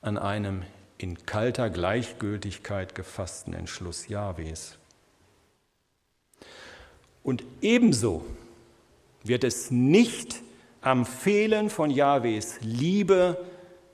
an 0.00 0.16
einem 0.16 0.62
in 1.02 1.24
kalter 1.24 1.70
Gleichgültigkeit 1.70 2.94
gefassten 2.94 3.54
Entschluss 3.54 4.08
Jahwes. 4.08 4.78
Und 7.22 7.44
ebenso 7.62 8.24
wird 9.22 9.44
es 9.44 9.70
nicht 9.70 10.42
am 10.82 11.06
Fehlen 11.06 11.70
von 11.70 11.90
Jahwes 11.90 12.58
Liebe, 12.60 13.38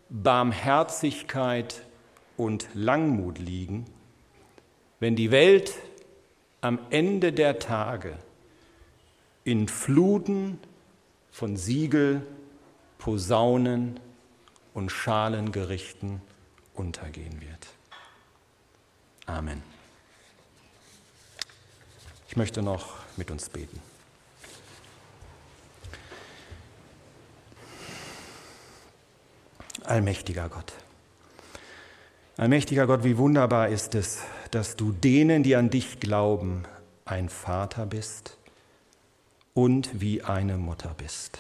Barmherzigkeit 0.09 1.83
und 2.37 2.69
Langmut 2.75 3.39
liegen, 3.39 3.87
wenn 5.01 5.17
die 5.17 5.31
Welt 5.31 5.75
am 6.61 6.79
Ende 6.91 7.33
der 7.33 7.59
Tage 7.59 8.17
in 9.45 9.69
Fluten 9.69 10.59
von 11.31 11.57
Siegel, 11.57 12.23
Posaunen 12.99 14.01
und 14.75 14.91
Schalengerichten 14.91 16.21
untergehen 16.77 17.41
wird. 17.41 17.67
Amen. 19.27 19.63
Ich 22.29 22.37
möchte 22.37 22.63
noch 22.63 22.95
mit 23.17 23.31
uns 23.31 23.49
beten. 23.49 23.81
Allmächtiger 29.85 30.49
Gott. 30.49 30.73
Allmächtiger 32.37 32.87
Gott, 32.87 33.05
wie 33.05 33.17
wunderbar 33.17 33.69
ist 33.69 33.95
es, 33.95 34.19
dass 34.51 34.77
du 34.77 34.93
denen, 34.93 35.43
die 35.43 35.57
an 35.57 35.71
dich 35.71 36.01
glauben, 36.01 36.65
ein 37.05 37.29
Vater 37.29 37.87
bist 37.87 38.37
und 39.55 40.01
wie 40.01 40.23
eine 40.23 40.59
Mutter 40.59 40.95
bist. 40.99 41.39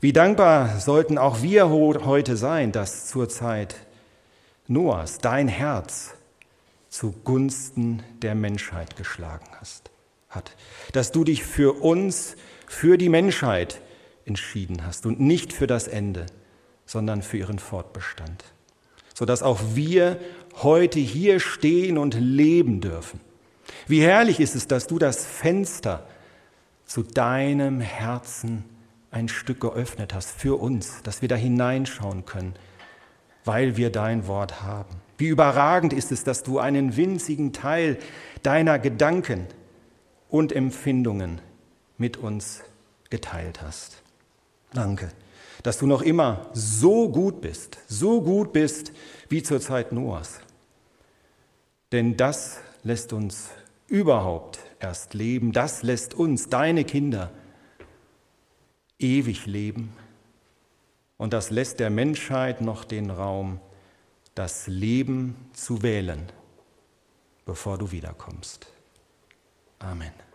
Wie 0.00 0.12
dankbar 0.12 0.78
sollten 0.80 1.18
auch 1.18 1.42
wir 1.42 1.70
heute 1.70 2.36
sein, 2.36 2.72
dass 2.72 3.06
zur 3.06 3.28
Zeit 3.28 3.76
Noahs 4.68 5.18
dein 5.18 5.48
Herz 5.48 6.14
zugunsten 6.88 8.02
der 8.22 8.34
Menschheit 8.34 8.96
geschlagen 8.96 9.46
hast, 9.60 9.90
hat. 10.28 10.56
Dass 10.92 11.12
du 11.12 11.24
dich 11.24 11.44
für 11.44 11.82
uns, 11.82 12.36
für 12.66 12.98
die 12.98 13.08
Menschheit 13.08 13.80
entschieden 14.24 14.84
hast 14.84 15.06
und 15.06 15.20
nicht 15.20 15.52
für 15.52 15.66
das 15.66 15.88
Ende, 15.88 16.26
sondern 16.84 17.22
für 17.22 17.38
ihren 17.38 17.58
Fortbestand 17.58 18.44
sodass 19.16 19.42
auch 19.42 19.60
wir 19.72 20.20
heute 20.62 21.00
hier 21.00 21.40
stehen 21.40 21.96
und 21.96 22.12
leben 22.12 22.82
dürfen. 22.82 23.18
Wie 23.86 24.02
herrlich 24.02 24.40
ist 24.40 24.54
es, 24.54 24.68
dass 24.68 24.86
du 24.88 24.98
das 24.98 25.24
Fenster 25.24 26.06
zu 26.84 27.02
deinem 27.02 27.80
Herzen 27.80 28.64
ein 29.16 29.28
Stück 29.28 29.60
geöffnet 29.60 30.12
hast 30.12 30.30
für 30.30 30.60
uns, 30.60 31.02
dass 31.02 31.22
wir 31.22 31.28
da 31.28 31.36
hineinschauen 31.36 32.26
können, 32.26 32.54
weil 33.46 33.78
wir 33.78 33.90
dein 33.90 34.26
Wort 34.26 34.62
haben. 34.62 34.94
Wie 35.16 35.28
überragend 35.28 35.94
ist 35.94 36.12
es, 36.12 36.22
dass 36.22 36.42
du 36.42 36.58
einen 36.58 36.98
winzigen 36.98 37.54
Teil 37.54 37.96
deiner 38.42 38.78
Gedanken 38.78 39.46
und 40.28 40.52
Empfindungen 40.52 41.40
mit 41.96 42.18
uns 42.18 42.62
geteilt 43.08 43.62
hast. 43.62 44.02
Danke, 44.74 45.08
dass 45.62 45.78
du 45.78 45.86
noch 45.86 46.02
immer 46.02 46.50
so 46.52 47.08
gut 47.08 47.40
bist, 47.40 47.78
so 47.88 48.20
gut 48.20 48.52
bist 48.52 48.92
wie 49.30 49.42
zur 49.42 49.62
Zeit 49.62 49.92
Noahs. 49.92 50.40
Denn 51.90 52.18
das 52.18 52.58
lässt 52.82 53.14
uns 53.14 53.48
überhaupt 53.88 54.58
erst 54.78 55.14
leben, 55.14 55.52
das 55.52 55.82
lässt 55.82 56.12
uns, 56.12 56.50
deine 56.50 56.84
Kinder, 56.84 57.30
ewig 58.98 59.46
leben. 59.46 59.92
Und 61.16 61.32
das 61.32 61.50
lässt 61.50 61.80
der 61.80 61.90
Menschheit 61.90 62.60
noch 62.60 62.84
den 62.84 63.10
Raum, 63.10 63.60
das 64.34 64.66
Leben 64.66 65.50
zu 65.52 65.82
wählen, 65.82 66.30
bevor 67.46 67.78
du 67.78 67.90
wiederkommst. 67.90 68.66
Amen. 69.78 70.25